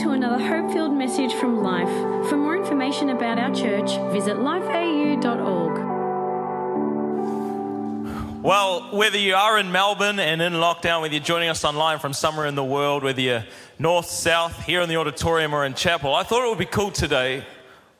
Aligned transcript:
to 0.00 0.10
another 0.12 0.42
hope 0.42 0.72
filled 0.72 0.94
message 0.94 1.34
from 1.34 1.62
Life. 1.62 1.90
For 2.30 2.36
more 2.38 2.56
information 2.56 3.10
about 3.10 3.38
our 3.38 3.54
church, 3.54 3.90
visit 4.10 4.38
lifeau.org. 4.38 5.78
Well, 8.42 8.96
whether 8.96 9.18
you 9.18 9.34
are 9.34 9.58
in 9.58 9.70
Melbourne 9.70 10.18
and 10.18 10.40
in 10.40 10.54
lockdown, 10.54 11.02
whether 11.02 11.12
you're 11.12 11.22
joining 11.22 11.50
us 11.50 11.66
online 11.66 11.98
from 11.98 12.14
somewhere 12.14 12.46
in 12.46 12.54
the 12.54 12.64
world, 12.64 13.02
whether 13.04 13.20
you're 13.20 13.44
north, 13.78 14.06
south, 14.06 14.64
here 14.64 14.80
in 14.80 14.88
the 14.88 14.96
auditorium 14.96 15.52
or 15.52 15.66
in 15.66 15.74
chapel, 15.74 16.14
I 16.14 16.22
thought 16.22 16.46
it 16.46 16.48
would 16.48 16.56
be 16.56 16.64
cool 16.64 16.90
today 16.90 17.44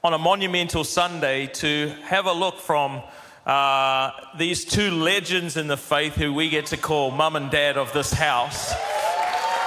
on 0.03 0.14
a 0.14 0.19
monumental 0.19 0.85
Sunday 0.85 1.48
to 1.48 1.89
have 2.05 2.25
a 2.25 2.32
look 2.32 2.61
from 2.61 3.03
uh, 3.45 4.12
these 4.39 4.64
two 4.64 4.91
legends 4.91 5.59
in 5.59 5.67
the 5.67 5.77
faith 5.77 6.14
who 6.14 6.32
we 6.32 6.48
get 6.48 6.64
to 6.67 6.79
call 6.79 7.11
mum 7.11 7.37
and 7.37 7.51
dad 7.51 7.77
of 7.77 7.93
this 7.93 8.11
house. 8.11 8.73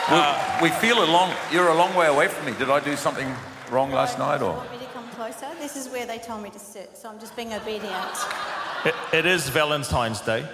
Uh, 0.07 0.59
we 0.62 0.70
feel 0.70 1.03
a 1.03 1.07
long, 1.07 1.34
you're 1.52 1.70
a 1.70 1.75
long 1.75 1.95
way 1.95 2.07
away 2.07 2.27
from 2.27 2.45
me. 2.45 2.53
Did 2.57 2.70
I 2.70 2.80
do 2.81 2.95
something 2.95 3.34
wrong 3.71 3.91
last 3.91 4.20
night 4.20 4.41
or? 4.41 4.53
Want 4.53 4.71
me 4.71 4.77
to 4.79 4.85
come 4.93 5.07
closer? 5.12 5.48
This 5.59 5.77
is 5.77 5.88
where 5.88 6.05
they 6.05 6.17
told 6.17 6.43
me 6.43 6.49
to 6.49 6.59
sit, 6.59 6.98
so 6.98 7.09
I'm 7.09 7.20
just 7.20 7.35
being 7.35 7.53
obedient. 7.53 8.17
It, 8.84 8.95
it 9.13 9.26
is 9.26 9.48
Valentine's 9.48 10.20
Day. 10.20 10.45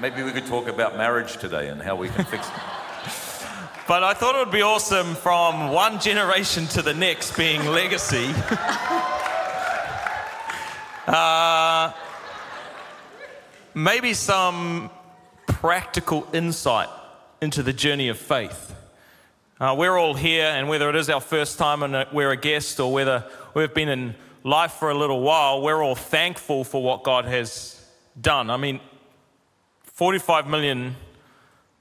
Maybe 0.00 0.22
we 0.22 0.30
could 0.30 0.46
talk 0.46 0.68
about 0.68 0.96
marriage 0.96 1.36
today 1.38 1.68
and 1.68 1.82
how 1.82 1.96
we 1.96 2.08
can 2.08 2.24
fix 2.24 2.46
it. 2.46 2.54
But 3.86 4.02
I 4.02 4.14
thought 4.14 4.34
it 4.34 4.38
would 4.38 4.50
be 4.50 4.62
awesome 4.62 5.14
from 5.14 5.68
one 5.68 6.00
generation 6.00 6.66
to 6.68 6.80
the 6.80 6.94
next 6.94 7.36
being 7.36 7.66
legacy. 7.66 8.28
uh, 11.06 11.92
maybe 13.74 14.14
some 14.14 14.90
practical 15.46 16.26
insight 16.32 16.88
into 17.42 17.62
the 17.62 17.74
journey 17.74 18.08
of 18.08 18.16
faith. 18.16 18.73
Uh, 19.60 19.72
we're 19.78 19.96
all 19.96 20.14
here, 20.14 20.46
and 20.46 20.68
whether 20.68 20.90
it 20.90 20.96
is 20.96 21.08
our 21.08 21.20
first 21.20 21.58
time 21.58 21.84
and 21.84 22.08
we're 22.12 22.32
a 22.32 22.36
guest 22.36 22.80
or 22.80 22.92
whether 22.92 23.24
we've 23.54 23.72
been 23.72 23.88
in 23.88 24.12
life 24.42 24.72
for 24.72 24.90
a 24.90 24.94
little 24.94 25.20
while, 25.20 25.62
we're 25.62 25.80
all 25.80 25.94
thankful 25.94 26.64
for 26.64 26.82
what 26.82 27.04
God 27.04 27.24
has 27.24 27.80
done. 28.20 28.50
I 28.50 28.56
mean, 28.56 28.80
45 29.84 30.48
million 30.48 30.96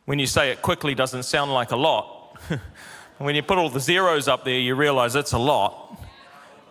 when 0.06 0.20
you 0.20 0.28
say 0.28 0.52
it 0.52 0.62
quickly 0.62 0.94
doesn't 0.94 1.24
sound 1.24 1.52
like 1.52 1.72
a 1.72 1.76
lot. 1.76 2.38
when 3.18 3.34
you 3.34 3.42
put 3.42 3.58
all 3.58 3.72
the 3.72 3.80
zeros 3.80 4.28
up 4.28 4.46
there, 4.46 4.60
you 4.60 4.76
realize 4.76 5.16
it's 5.16 5.32
a 5.32 5.40
lot. 5.40 6.00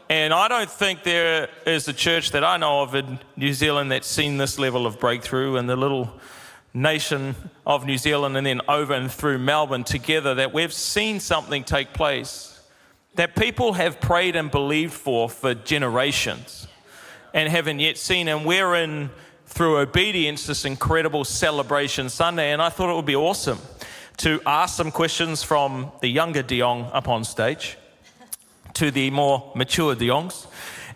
And 0.08 0.32
I 0.32 0.46
don't 0.46 0.70
think 0.70 1.02
there 1.02 1.48
is 1.66 1.88
a 1.88 1.92
church 1.92 2.30
that 2.30 2.44
I 2.44 2.58
know 2.58 2.82
of 2.82 2.94
in 2.94 3.18
New 3.36 3.54
Zealand 3.54 3.90
that's 3.90 4.06
seen 4.06 4.36
this 4.36 4.56
level 4.56 4.86
of 4.86 5.00
breakthrough 5.00 5.56
and 5.56 5.68
the 5.68 5.74
little 5.74 6.12
nation 6.74 7.34
of 7.66 7.84
New 7.84 7.98
Zealand 7.98 8.36
and 8.36 8.46
then 8.46 8.60
over 8.68 8.94
and 8.94 9.10
through 9.10 9.38
Melbourne 9.38 9.84
together 9.84 10.34
that 10.36 10.52
we've 10.52 10.72
seen 10.72 11.20
something 11.20 11.64
take 11.64 11.92
place 11.92 12.60
that 13.14 13.36
people 13.36 13.74
have 13.74 14.00
prayed 14.00 14.36
and 14.36 14.50
believed 14.50 14.94
for 14.94 15.28
for 15.28 15.54
generations 15.54 16.66
and 17.34 17.48
haven't 17.48 17.78
yet 17.78 17.98
seen. 17.98 18.28
And 18.28 18.44
we're 18.44 18.74
in 18.74 19.10
through 19.46 19.78
obedience 19.78 20.46
this 20.46 20.64
incredible 20.64 21.24
celebration 21.24 22.08
Sunday. 22.08 22.52
And 22.52 22.62
I 22.62 22.70
thought 22.70 22.90
it 22.90 22.96
would 22.96 23.04
be 23.04 23.16
awesome 23.16 23.58
to 24.18 24.40
ask 24.46 24.76
some 24.76 24.90
questions 24.90 25.42
from 25.42 25.92
the 26.00 26.08
younger 26.08 26.42
De 26.42 26.58
Jong 26.58 26.88
up 26.92 27.08
on 27.08 27.24
stage 27.24 27.76
to 28.74 28.90
the 28.90 29.10
more 29.10 29.52
mature 29.54 29.94
De 29.94 30.06
Jongs 30.06 30.46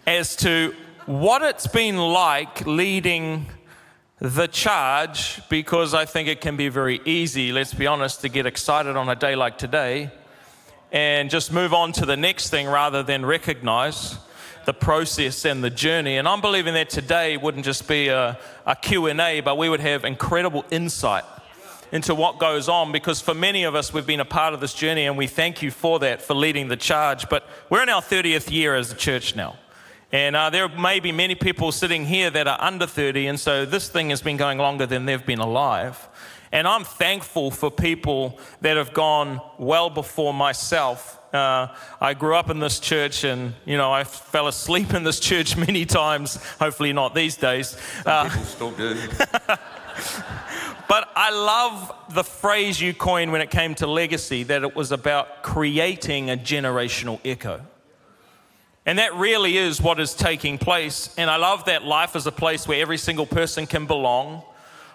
as 0.06 0.36
to 0.36 0.74
what 1.05 1.42
it's 1.42 1.66
been 1.66 1.98
like 1.98 2.66
leading 2.66 3.46
the 4.19 4.47
charge 4.47 5.42
because 5.50 5.92
I 5.92 6.06
think 6.06 6.28
it 6.28 6.41
can 6.41 6.56
be 6.56 6.69
very 6.69 7.00
easy, 7.05 7.53
let's 7.53 7.75
be 7.75 7.86
honest, 7.86 8.23
to 8.23 8.31
get 8.31 8.47
excited 8.47 8.97
on 8.97 9.08
a 9.11 9.14
day 9.14 9.36
like 9.36 9.58
today 9.58 10.11
and 10.91 11.28
just 11.28 11.53
move 11.53 11.75
on 11.75 11.92
to 11.92 12.06
the 12.06 12.17
next 12.17 12.48
thing 12.48 12.67
rather 12.67 13.03
than 13.03 13.27
recognize 13.27 14.17
the 14.64 14.73
process 14.73 15.45
and 15.45 15.63
the 15.63 15.68
journey. 15.68 16.17
And 16.17 16.27
I'm 16.27 16.40
believing 16.40 16.74
that 16.74 16.89
today 16.89 17.36
wouldn't 17.36 17.64
just 17.67 17.86
be 17.86 18.08
a, 18.08 18.39
a 18.64 18.74
Q&A, 18.74 19.40
but 19.40 19.58
we 19.58 19.68
would 19.68 19.80
have 19.80 20.05
incredible 20.05 20.64
insight 20.70 21.24
into 21.92 22.14
what 22.14 22.39
goes 22.39 22.69
on 22.69 22.92
because 22.92 23.20
for 23.20 23.35
many 23.35 23.64
of 23.64 23.74
us, 23.74 23.92
we've 23.92 24.07
been 24.07 24.20
a 24.20 24.24
part 24.24 24.55
of 24.55 24.61
this 24.61 24.73
journey 24.73 25.05
and 25.05 25.19
we 25.19 25.27
thank 25.27 25.61
you 25.61 25.70
for 25.70 25.98
that, 25.98 26.23
for 26.23 26.35
leading 26.35 26.69
the 26.69 26.77
charge. 26.77 27.29
But 27.29 27.46
we're 27.69 27.83
in 27.83 27.90
our 27.90 28.02
30th 28.02 28.51
year 28.51 28.74
as 28.74 28.90
a 28.90 28.96
church 28.96 29.36
now. 29.36 29.57
And 30.12 30.36
uh, 30.36 30.50
there 30.50 30.68
may 30.68 31.00
be 31.00 31.12
many 31.12 31.34
people 31.34 31.72
sitting 31.72 32.06
here 32.06 32.30
that 32.30 32.46
are 32.46 32.58
under 32.61 32.86
30, 32.86 33.27
and 33.27 33.40
so 33.40 33.64
this 33.64 33.89
thing 33.89 34.11
has 34.11 34.22
been 34.22 34.36
going 34.36 34.58
longer 34.58 34.86
than 34.86 35.05
they've 35.06 35.27
been 35.27 35.40
alive. 35.40 36.08
And 36.52 36.68
I'm 36.68 36.84
thankful 36.84 37.50
for 37.50 37.70
people 37.70 38.39
that 38.61 38.77
have 38.77 38.92
gone 38.92 39.40
well 39.58 39.90
before 39.90 40.33
myself 40.33 41.16
uh, 41.36 41.74
I 42.00 42.14
grew 42.14 42.34
up 42.34 42.50
in 42.50 42.58
this 42.58 42.80
church 42.80 43.24
and, 43.24 43.55
you 43.64 43.77
know, 43.77 43.92
I 43.92 44.05
fell 44.05 44.48
asleep 44.48 44.95
in 44.95 45.05
this 45.05 45.20
church 45.20 45.56
many 45.68 45.84
times. 45.84 46.36
Hopefully, 46.58 46.92
not 46.92 47.14
these 47.14 47.36
days. 47.36 47.77
Uh, 48.05 48.24
people 48.24 48.45
still 48.45 48.70
do. 48.72 48.95
but 50.89 51.08
I 51.14 51.30
love 51.30 51.92
the 52.14 52.24
phrase 52.24 52.80
you 52.80 52.95
coined 52.95 53.33
when 53.33 53.40
it 53.40 53.50
came 53.50 53.74
to 53.77 53.86
legacy 53.86 54.42
that 54.45 54.62
it 54.62 54.74
was 54.74 54.92
about 54.92 55.42
creating 55.42 56.30
a 56.30 56.36
generational 56.36 57.20
echo. 57.24 57.61
And 58.86 58.98
that 58.98 59.14
really 59.14 59.58
is 59.58 59.83
what 59.83 60.01
is 60.01 60.14
taking 60.14 60.57
place. 60.57 61.14
And 61.19 61.29
I 61.29 61.36
love 61.36 61.67
that 61.67 61.85
life 61.85 62.17
is 62.17 62.27
a 62.27 62.33
place 62.33 62.67
where 62.67 62.80
every 62.80 62.98
single 62.98 63.27
person 63.27 63.67
can 63.67 63.86
belong 63.86 64.42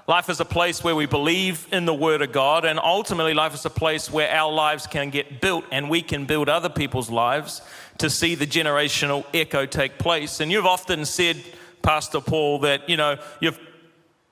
Life 0.08 0.30
is 0.30 0.40
a 0.40 0.46
place 0.46 0.84
where 0.84 0.96
we 0.96 1.06
believe 1.06 1.68
in 1.72 1.86
the 1.86 1.94
Word 1.94 2.22
of 2.22 2.32
God, 2.32 2.66
and 2.66 2.80
ultimately, 2.80 3.34
life 3.34 3.54
is 3.54 3.66
a 3.66 3.70
place 3.70 4.12
where 4.12 4.30
our 4.30 4.52
lives 4.52 4.88
can 4.88 5.10
get 5.10 5.40
built 5.42 5.64
and 5.72 5.90
we 5.90 6.02
can 6.02 6.26
build 6.26 6.50
other 6.50 6.70
people's 6.70 7.10
lives 7.10 7.62
to 8.00 8.10
see 8.10 8.34
the 8.36 8.48
generational 8.48 9.24
echo 9.34 9.66
take 9.66 10.00
place. 10.00 10.40
And 10.40 10.52
you've 10.52 10.66
often 10.66 11.06
said, 11.06 11.42
Pastor 11.84 12.20
Paul, 12.20 12.60
that 12.60 12.90
you 12.90 12.98
know, 12.98 13.20
you've 13.40 13.60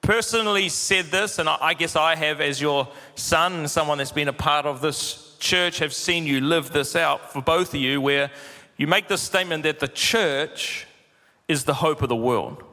personally 0.01 0.69
said 0.69 1.05
this, 1.05 1.37
and 1.37 1.47
I 1.47 1.75
guess 1.75 1.95
I 1.95 2.15
have 2.15 2.41
as 2.41 2.59
your 2.59 2.87
son 3.15 3.53
and 3.53 3.71
someone 3.71 3.99
that's 3.99 4.11
been 4.11 4.27
a 4.27 4.33
part 4.33 4.65
of 4.65 4.81
this 4.81 5.37
church, 5.39 5.79
have 5.79 5.93
seen 5.93 6.25
you 6.25 6.41
live 6.41 6.71
this 6.71 6.95
out 6.95 7.31
for 7.31 7.41
both 7.41 7.75
of 7.75 7.79
you, 7.79 8.01
where 8.01 8.31
you 8.79 8.87
make 8.87 9.07
the 9.09 9.17
statement 9.17 9.63
that 9.63 9.79
the 9.79 9.89
church 9.89 10.87
is 11.49 11.65
the 11.65 11.73
hope 11.73 12.01
of 12.01 12.07
the 12.07 12.15
world. 12.15 12.63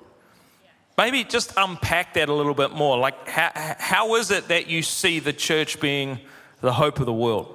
Maybe 0.96 1.24
just 1.24 1.52
unpack 1.56 2.14
that 2.14 2.28
a 2.28 2.32
little 2.32 2.54
bit 2.54 2.70
more. 2.70 2.96
Like, 2.96 3.28
how, 3.28 3.50
how 3.54 4.14
is 4.14 4.30
it 4.30 4.46
that 4.46 4.68
you 4.68 4.82
see 4.82 5.18
the 5.18 5.32
church 5.32 5.80
being 5.80 6.20
the 6.60 6.72
hope 6.72 7.00
of 7.00 7.06
the 7.06 7.12
world? 7.12 7.52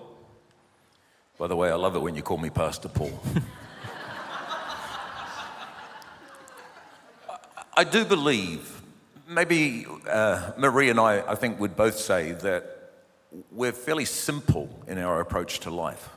By 1.38 1.48
the 1.48 1.56
way, 1.56 1.72
I 1.72 1.76
love 1.76 1.96
it 1.96 2.00
when 2.00 2.14
you 2.14 2.22
call 2.22 2.38
me 2.38 2.50
Pastor 2.50 2.90
Paul. 2.90 3.18
I 7.78 7.86
do 7.86 8.04
believe, 8.04 8.82
maybe 9.30 9.86
uh, 10.10 10.52
Marie 10.58 10.90
and 10.90 11.00
I, 11.00 11.24
I 11.26 11.36
think, 11.36 11.58
would 11.62 11.78
both 11.78 11.98
say 11.98 12.34
that 12.34 12.92
we're 13.50 13.72
fairly 13.72 14.04
simple 14.04 14.84
in 14.90 14.98
our 14.98 15.22
approach 15.22 15.62
to 15.62 15.70
life. 15.70 16.10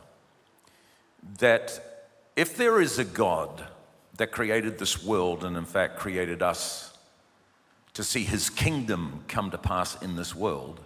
That 1.38 1.93
if 2.36 2.56
there 2.56 2.80
is 2.80 2.98
a 2.98 3.04
God 3.04 3.64
that 4.16 4.32
created 4.32 4.78
this 4.78 5.02
world 5.04 5.44
and, 5.44 5.56
in 5.56 5.64
fact, 5.64 5.98
created 5.98 6.42
us 6.42 6.96
to 7.94 8.02
see 8.02 8.24
his 8.24 8.50
kingdom 8.50 9.24
come 9.28 9.50
to 9.50 9.58
pass 9.58 10.00
in 10.02 10.16
this 10.16 10.34
world, 10.34 10.80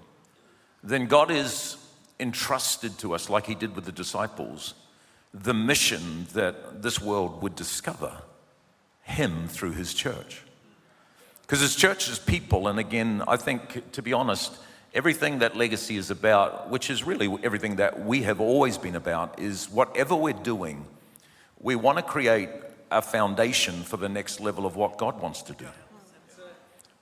then 0.83 1.07
God 1.07 1.31
is 1.31 1.77
entrusted 2.21 2.99
to 2.99 3.15
us, 3.15 3.31
like 3.31 3.47
he 3.47 3.55
did 3.55 3.75
with 3.75 3.85
the 3.85 3.93
disciples, 3.93 4.75
the 5.33 5.55
mission 5.55 6.27
that 6.35 6.83
this 6.83 7.01
world 7.01 7.43
would 7.43 7.55
discover 7.55 8.13
him 9.03 9.49
through 9.49 9.73
his 9.73 9.95
church. 9.95 10.43
Because 11.43 11.61
his 11.61 11.77
church 11.77 12.09
is 12.11 12.19
people, 12.19 12.69
and 12.69 12.79
again, 12.79 13.23
I 13.27 13.37
think, 13.37 13.93
to 13.93 14.03
be 14.03 14.13
honest, 14.13 14.53
everything 14.95 15.39
that 15.39 15.57
legacy 15.57 15.97
is 15.97 16.11
about, 16.11 16.69
which 16.69 16.91
is 16.91 17.05
really 17.05 17.35
everything 17.43 17.77
that 17.77 18.05
we 18.05 18.23
have 18.23 18.41
always 18.41 18.77
been 18.77 18.97
about, 18.97 19.39
is 19.41 19.71
whatever 19.71 20.15
we're 20.15 20.35
doing, 20.35 20.85
we 21.61 21.77
want 21.77 21.99
to 21.99 22.03
create 22.03 22.49
a 22.91 23.03
foundation 23.03 23.83
for 23.83 23.97
the 23.97 24.09
next 24.09 24.41
level 24.41 24.67
of 24.67 24.77
what 24.77 24.99
God 24.99 25.21
wants 25.21 25.43
to 25.43 25.53
do. 25.53 25.67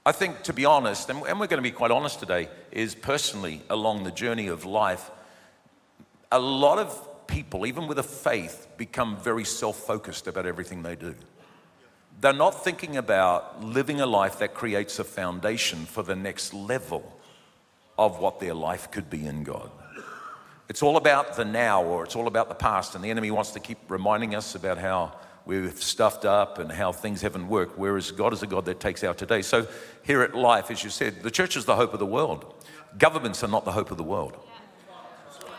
I 0.04 0.12
think, 0.12 0.42
to 0.44 0.52
be 0.52 0.64
honest, 0.64 1.10
and 1.10 1.20
we're 1.20 1.48
going 1.48 1.58
to 1.58 1.62
be 1.62 1.72
quite 1.72 1.90
honest 1.90 2.20
today, 2.20 2.48
is 2.70 2.94
personally 2.94 3.62
along 3.68 4.04
the 4.04 4.12
journey 4.12 4.46
of 4.46 4.64
life, 4.64 5.10
a 6.30 6.38
lot 6.38 6.78
of 6.78 7.26
people, 7.26 7.66
even 7.66 7.88
with 7.88 7.98
a 7.98 8.04
faith, 8.04 8.68
become 8.76 9.16
very 9.16 9.44
self 9.44 9.76
focused 9.76 10.28
about 10.28 10.46
everything 10.46 10.82
they 10.82 10.94
do. 10.94 11.14
They're 12.20 12.32
not 12.32 12.64
thinking 12.64 12.96
about 12.96 13.62
living 13.62 14.00
a 14.00 14.06
life 14.06 14.38
that 14.38 14.54
creates 14.54 14.98
a 14.98 15.04
foundation 15.04 15.84
for 15.84 16.02
the 16.02 16.16
next 16.16 16.54
level 16.54 17.12
of 17.98 18.20
what 18.20 18.40
their 18.40 18.54
life 18.54 18.90
could 18.90 19.10
be 19.10 19.26
in 19.26 19.42
God. 19.42 19.70
It's 20.68 20.82
all 20.82 20.96
about 20.96 21.36
the 21.36 21.44
now 21.44 21.82
or 21.82 22.04
it's 22.04 22.16
all 22.16 22.26
about 22.26 22.48
the 22.48 22.54
past, 22.54 22.94
and 22.94 23.04
the 23.04 23.10
enemy 23.10 23.30
wants 23.30 23.52
to 23.52 23.60
keep 23.60 23.78
reminding 23.88 24.34
us 24.34 24.54
about 24.54 24.78
how 24.78 25.12
we've 25.44 25.80
stuffed 25.80 26.24
up 26.24 26.58
and 26.58 26.70
how 26.72 26.90
things 26.92 27.22
haven't 27.22 27.48
worked, 27.48 27.78
whereas 27.78 28.10
God 28.10 28.32
is 28.32 28.42
a 28.42 28.46
God 28.46 28.64
that 28.64 28.80
takes 28.80 29.04
our 29.04 29.14
today. 29.14 29.42
So, 29.42 29.66
here 30.02 30.22
at 30.22 30.34
Life, 30.34 30.70
as 30.70 30.82
you 30.82 30.90
said, 30.90 31.22
the 31.22 31.30
church 31.30 31.56
is 31.56 31.64
the 31.64 31.76
hope 31.76 31.92
of 31.92 32.00
the 32.00 32.06
world. 32.06 32.52
Governments 32.98 33.44
are 33.44 33.48
not 33.48 33.64
the 33.64 33.72
hope 33.72 33.90
of 33.90 33.96
the 33.96 34.02
world. 34.02 34.36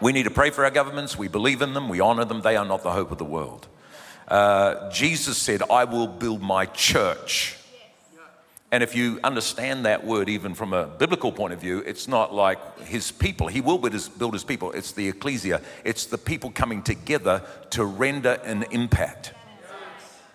We 0.02 0.12
need 0.12 0.24
to 0.24 0.32
pray 0.32 0.52
for 0.52 0.64
our 0.64 0.72
governments. 0.72 1.18
We 1.18 1.28
believe 1.28 1.62
in 1.62 1.74
them. 1.74 1.90
We 1.90 2.00
honor 2.00 2.26
them. 2.26 2.42
They 2.42 2.56
are 2.56 2.66
not 2.66 2.84
the 2.84 2.92
hope 2.92 3.12
of 3.12 3.18
the 3.18 3.26
world. 3.26 3.68
Uh, 4.28 4.92
Jesus 4.92 5.38
said, 5.38 5.64
I 5.72 5.86
will 5.86 6.08
build 6.08 6.42
my 6.42 6.66
church. 6.66 7.57
And 8.72 8.84
if 8.84 8.96
you 8.96 9.20
understand 9.24 9.86
that 9.86 10.06
word, 10.06 10.28
even 10.28 10.54
from 10.54 10.74
a 10.74 10.88
biblical 10.88 11.32
point 11.32 11.54
of 11.54 11.62
view, 11.62 11.80
it's 11.86 12.08
not 12.08 12.34
like 12.34 12.80
his 12.82 13.12
people. 13.12 13.48
He 13.48 13.62
will 13.62 13.78
build 13.78 13.94
his, 13.94 14.10
build 14.10 14.34
his 14.34 14.44
people. 14.44 14.74
It's 14.74 14.92
the 14.92 15.08
ecclesia, 15.08 15.62
it's 15.86 16.06
the 16.06 16.18
people 16.18 16.52
coming 16.52 16.82
together 16.84 17.44
to 17.72 17.86
render 17.86 18.40
an 18.44 18.66
impact. 18.72 19.34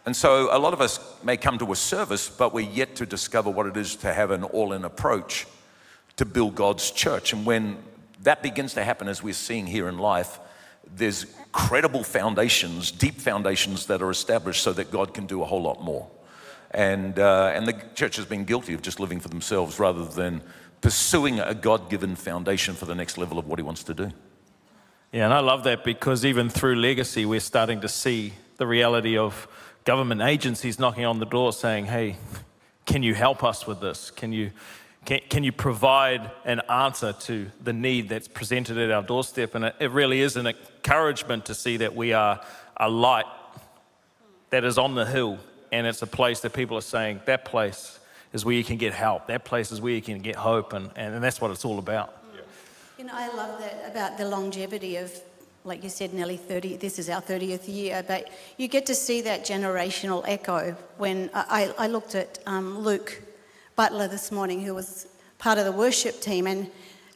And 0.05 0.17
so 0.17 0.49
a 0.51 0.59
lot 0.59 0.73
of 0.73 0.81
us 0.81 0.99
may 1.23 1.37
come 1.37 1.59
to 1.59 1.73
a 1.73 1.77
service, 1.77 2.29
but 2.29 2.53
we're 2.53 2.69
yet 2.69 2.97
to 2.97 3.07
discover 3.07 3.51
what 3.51 3.67
it 3.67 3.77
is 3.77 3.97
to 3.97 4.13
have 4.13 4.31
an 4.33 4.43
all 4.43 4.73
in 4.73 4.85
approach 4.85 5.47
to 6.17 6.25
build 6.25 6.55
God's 6.55 6.91
church. 6.91 7.33
And 7.33 7.47
when 7.47 7.77
that 8.23 8.43
begins 8.43 8.75
to 8.75 8.83
happen, 8.83 9.09
as 9.09 9.23
we're 9.23 9.33
seeing 9.35 9.67
here 9.67 9.89
in 9.89 9.99
life, 9.99 10.41
there's 10.97 11.27
credible 11.53 12.03
foundations, 12.03 12.91
deep 12.91 13.21
foundations 13.21 13.87
that 13.87 14.03
are 14.03 14.11
established 14.11 14.63
so 14.63 14.73
that 14.73 14.91
God 14.91 15.15
can 15.15 15.27
do 15.27 15.43
a 15.43 15.45
whole 15.45 15.63
lot 15.63 15.83
more. 15.83 16.11
And, 16.75 17.19
uh, 17.19 17.53
and 17.55 17.67
the 17.67 17.75
church 17.95 18.17
has 18.17 18.25
been 18.25 18.45
guilty 18.45 18.75
of 18.75 18.83
just 18.83 18.99
living 18.99 19.21
for 19.21 19.29
themselves 19.29 19.79
rather 19.79 20.05
than 20.05 20.43
pursuing 20.81 21.39
a 21.39 21.55
God 21.55 21.91
given 21.91 22.17
foundation 22.17 22.75
for 22.75 22.87
the 22.87 22.95
next 22.95 23.19
level 23.19 23.39
of 23.39 23.47
what 23.47 23.59
He 23.59 23.63
wants 23.63 23.85
to 23.85 23.95
do. 23.95 24.11
Yeah, 25.13 25.27
and 25.27 25.35
I 25.35 25.41
love 25.41 25.65
that 25.65 25.85
because 25.85 26.25
even 26.25 26.49
through 26.49 26.77
legacy, 26.77 27.27
we're 27.27 27.41
starting 27.41 27.83
to 27.83 27.89
see 27.89 28.33
the 28.57 28.67
reality 28.67 29.19
of 29.19 29.47
government 29.85 30.23
agencies 30.23 30.79
knocking 30.79 31.05
on 31.05 31.19
the 31.19 31.27
door 31.27 31.53
saying, 31.53 31.87
hey, 31.87 32.17
can 32.87 33.03
you 33.03 33.15
help 33.15 33.45
us 33.45 33.67
with 33.67 33.81
this? 33.81 34.11
Can 34.11 34.33
you, 34.33 34.53
can, 35.05 35.21
can 35.29 35.45
you 35.45 35.53
provide 35.53 36.31
an 36.45 36.61
answer 36.69 37.13
to 37.13 37.51
the 37.63 37.73
need 37.73 38.09
that's 38.09 38.29
presented 38.29 38.79
at 38.79 38.91
our 38.91 39.03
doorstep? 39.03 39.55
And 39.55 39.67
it, 39.67 39.77
it 39.81 39.91
really 39.91 40.21
is 40.21 40.37
an 40.37 40.47
encouragement 40.47 41.45
to 41.47 41.55
see 41.55 41.77
that 41.79 41.95
we 41.95 42.13
are 42.13 42.41
a 42.77 42.89
light 42.89 43.27
that 44.51 44.65
is 44.65 44.79
on 44.79 44.95
the 44.95 45.07
hill, 45.07 45.39
and 45.73 45.87
it's 45.87 46.03
a 46.03 46.07
place 46.07 46.41
that 46.41 46.53
people 46.53 46.77
are 46.77 46.83
saying, 46.83 47.23
that 47.25 47.47
place 47.47 47.99
is 48.35 48.45
where 48.45 48.55
you 48.55 48.63
can 48.63 48.77
get 48.77 48.93
help. 48.93 49.27
That 49.27 49.45
place 49.45 49.73
is 49.73 49.81
where 49.81 49.95
you 49.95 50.03
can 50.03 50.21
get 50.21 50.37
hope, 50.37 50.75
and, 50.75 50.91
and 50.95 51.25
that's 51.25 51.41
what 51.41 51.51
it's 51.51 51.65
all 51.65 51.79
about. 51.79 52.19
You 52.99 53.05
know, 53.05 53.15
I 53.15 53.35
love 53.35 53.59
that 53.59 53.91
about 53.91 54.19
the 54.19 54.29
longevity 54.29 54.97
of, 54.97 55.13
like 55.65 55.83
you 55.83 55.89
said, 55.89 56.13
nearly 56.13 56.37
30, 56.37 56.77
this 56.77 56.99
is 56.99 57.09
our 57.09 57.23
30th 57.23 57.67
year, 57.67 58.05
but 58.07 58.31
you 58.59 58.69
get 58.69 58.85
to 58.87 58.95
see 58.95 59.23
that 59.23 59.45
generational 59.45 60.23
echo. 60.29 60.77
When 60.99 61.31
I, 61.35 61.73
I 61.79 61.87
looked 61.89 62.15
at 62.15 62.39
um, 62.47 62.79
Luke 62.79 63.23
Butler 63.75 64.09
this 64.09 64.31
morning, 64.31 64.63
who 64.63 64.75
was 64.75 65.09
part 65.39 65.59
of 65.59 65.65
the 65.65 65.73
worship 65.73 66.21
team, 66.21 66.47
and 66.47 66.71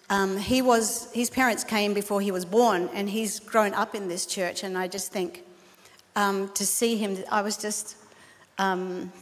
um, 0.09 0.39
he 0.39 0.63
was, 0.63 1.13
his 1.13 1.29
parents 1.29 1.63
came 1.63 1.93
before 1.93 2.23
he 2.23 2.31
was 2.31 2.47
born, 2.47 2.89
and 2.95 3.11
he's 3.11 3.39
grown 3.39 3.75
up 3.75 3.95
in 3.95 4.09
this 4.09 4.25
church, 4.25 4.65
and 4.65 4.79
I 4.79 4.89
just 4.89 5.13
think 5.13 5.45
um, 6.17 6.49
to 6.55 6.65
see 6.65 6.97
him, 6.97 7.19
I 7.31 7.43
was 7.43 7.59
just 7.59 7.97
um, 8.59 9.13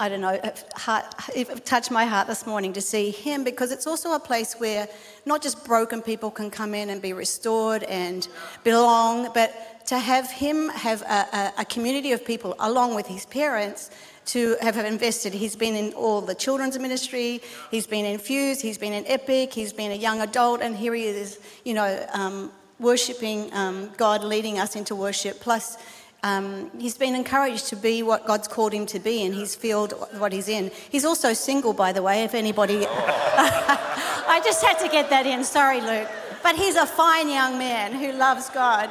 I 0.00 0.08
don't 0.08 0.22
know, 0.22 0.40
heart, 0.74 1.04
it 1.34 1.66
touched 1.66 1.90
my 1.90 2.06
heart 2.06 2.26
this 2.26 2.46
morning 2.46 2.72
to 2.72 2.80
see 2.80 3.10
him 3.10 3.44
because 3.44 3.70
it's 3.70 3.86
also 3.86 4.14
a 4.14 4.18
place 4.18 4.54
where 4.54 4.88
not 5.26 5.42
just 5.42 5.62
broken 5.66 6.00
people 6.00 6.30
can 6.30 6.50
come 6.50 6.74
in 6.74 6.88
and 6.88 7.02
be 7.02 7.12
restored 7.12 7.82
and 7.82 8.26
belong, 8.64 9.30
but 9.34 9.86
to 9.88 9.98
have 9.98 10.30
him 10.30 10.70
have 10.70 11.02
a, 11.02 11.04
a, 11.36 11.52
a 11.58 11.64
community 11.66 12.12
of 12.12 12.24
people 12.24 12.54
along 12.60 12.94
with 12.94 13.06
his 13.06 13.26
parents 13.26 13.90
to 14.24 14.56
have 14.62 14.78
invested. 14.78 15.34
He's 15.34 15.54
been 15.54 15.76
in 15.76 15.92
all 15.92 16.22
the 16.22 16.34
children's 16.34 16.78
ministry, 16.78 17.42
he's 17.70 17.86
been 17.86 18.06
infused, 18.06 18.62
he's 18.62 18.78
been 18.78 18.94
in 18.94 19.06
Epic, 19.06 19.52
he's 19.52 19.74
been 19.74 19.92
a 19.92 19.96
young 19.96 20.22
adult, 20.22 20.62
and 20.62 20.74
here 20.74 20.94
he 20.94 21.04
is, 21.04 21.40
you 21.64 21.74
know, 21.74 22.06
um, 22.14 22.50
worshipping 22.78 23.52
um, 23.52 23.90
God, 23.98 24.24
leading 24.24 24.58
us 24.58 24.76
into 24.76 24.94
worship. 24.94 25.40
Plus, 25.40 25.76
um, 26.22 26.70
he's 26.78 26.96
been 26.96 27.14
encouraged 27.14 27.68
to 27.68 27.76
be 27.76 28.02
what 28.02 28.26
God's 28.26 28.46
called 28.46 28.72
him 28.72 28.84
to 28.86 28.98
be 28.98 29.22
in 29.22 29.32
his 29.32 29.54
field, 29.54 29.92
what 30.18 30.32
he's 30.32 30.48
in. 30.48 30.70
He's 30.90 31.04
also 31.04 31.32
single, 31.32 31.72
by 31.72 31.92
the 31.92 32.02
way, 32.02 32.24
if 32.24 32.34
anybody. 32.34 32.86
I 32.86 34.40
just 34.44 34.62
had 34.62 34.78
to 34.80 34.88
get 34.88 35.08
that 35.10 35.26
in. 35.26 35.44
Sorry, 35.44 35.80
Luke. 35.80 36.08
But 36.42 36.56
he's 36.56 36.76
a 36.76 36.86
fine 36.86 37.28
young 37.28 37.58
man 37.58 37.94
who 37.94 38.12
loves 38.12 38.50
God. 38.50 38.90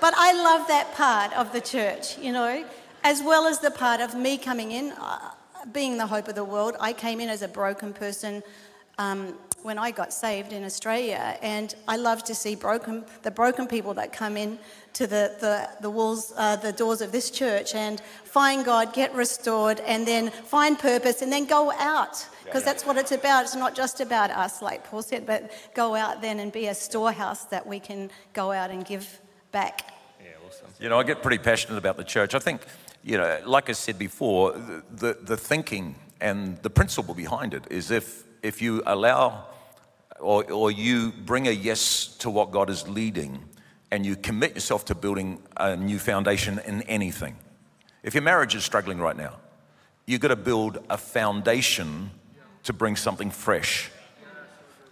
But 0.00 0.14
I 0.16 0.32
love 0.32 0.66
that 0.68 0.92
part 0.94 1.32
of 1.34 1.52
the 1.52 1.60
church, 1.60 2.18
you 2.18 2.32
know, 2.32 2.64
as 3.04 3.22
well 3.22 3.46
as 3.46 3.60
the 3.60 3.70
part 3.70 4.00
of 4.00 4.14
me 4.14 4.36
coming 4.36 4.72
in, 4.72 4.92
uh, 4.92 5.30
being 5.72 5.98
the 5.98 6.06
hope 6.06 6.28
of 6.28 6.34
the 6.34 6.44
world. 6.44 6.76
I 6.80 6.92
came 6.92 7.20
in 7.20 7.28
as 7.28 7.42
a 7.42 7.48
broken 7.48 7.92
person. 7.92 8.42
Um, 8.98 9.34
when 9.62 9.78
I 9.78 9.90
got 9.90 10.12
saved 10.12 10.52
in 10.52 10.62
Australia, 10.62 11.36
and 11.42 11.74
I 11.88 11.96
love 11.96 12.22
to 12.24 12.36
see 12.36 12.54
broken 12.54 13.04
the 13.22 13.32
broken 13.32 13.66
people 13.66 13.94
that 13.94 14.12
come 14.12 14.36
in 14.36 14.60
to 14.96 15.06
the, 15.06 15.36
the, 15.40 15.68
the 15.82 15.90
walls, 15.90 16.32
uh, 16.38 16.56
the 16.56 16.72
doors 16.72 17.02
of 17.02 17.12
this 17.12 17.30
church 17.30 17.74
and 17.74 18.00
find 18.24 18.64
God, 18.64 18.94
get 18.94 19.14
restored, 19.14 19.80
and 19.80 20.08
then 20.08 20.30
find 20.30 20.78
purpose, 20.78 21.20
and 21.20 21.30
then 21.30 21.44
go 21.44 21.70
out. 21.72 22.26
Because 22.44 22.64
that's 22.64 22.86
what 22.86 22.96
it's 22.96 23.12
about. 23.12 23.44
It's 23.44 23.54
not 23.54 23.74
just 23.74 24.00
about 24.00 24.30
us, 24.30 24.62
like 24.62 24.84
Paul 24.84 25.02
said, 25.02 25.26
but 25.26 25.50
go 25.74 25.94
out 25.94 26.22
then 26.22 26.40
and 26.40 26.50
be 26.50 26.68
a 26.68 26.74
storehouse 26.74 27.44
that 27.46 27.66
we 27.66 27.78
can 27.78 28.10
go 28.32 28.52
out 28.52 28.70
and 28.70 28.86
give 28.86 29.20
back. 29.52 29.92
Yeah, 30.18 30.30
awesome. 30.46 30.68
You 30.80 30.88
know, 30.88 30.98
I 30.98 31.02
get 31.02 31.22
pretty 31.22 31.38
passionate 31.38 31.76
about 31.76 31.98
the 31.98 32.04
church. 32.04 32.34
I 32.34 32.38
think, 32.38 32.62
you 33.04 33.18
know, 33.18 33.40
like 33.44 33.68
I 33.68 33.72
said 33.72 33.98
before, 33.98 34.52
the, 34.52 34.82
the, 34.90 35.18
the 35.20 35.36
thinking 35.36 35.96
and 36.22 36.56
the 36.62 36.70
principle 36.70 37.14
behind 37.14 37.52
it 37.52 37.64
is 37.70 37.90
if, 37.90 38.24
if 38.42 38.62
you 38.62 38.82
allow 38.86 39.44
or, 40.20 40.50
or 40.50 40.70
you 40.70 41.12
bring 41.12 41.48
a 41.48 41.50
yes 41.50 42.06
to 42.20 42.30
what 42.30 42.50
God 42.50 42.70
is 42.70 42.88
leading, 42.88 43.44
and 43.90 44.04
you 44.04 44.16
commit 44.16 44.54
yourself 44.54 44.84
to 44.86 44.94
building 44.94 45.42
a 45.56 45.76
new 45.76 45.98
foundation 45.98 46.58
in 46.66 46.82
anything. 46.82 47.36
If 48.02 48.14
your 48.14 48.22
marriage 48.22 48.54
is 48.54 48.64
struggling 48.64 48.98
right 48.98 49.16
now, 49.16 49.36
you've 50.06 50.20
got 50.20 50.28
to 50.28 50.36
build 50.36 50.78
a 50.90 50.98
foundation 50.98 52.10
to 52.64 52.72
bring 52.72 52.96
something 52.96 53.30
fresh. 53.30 53.90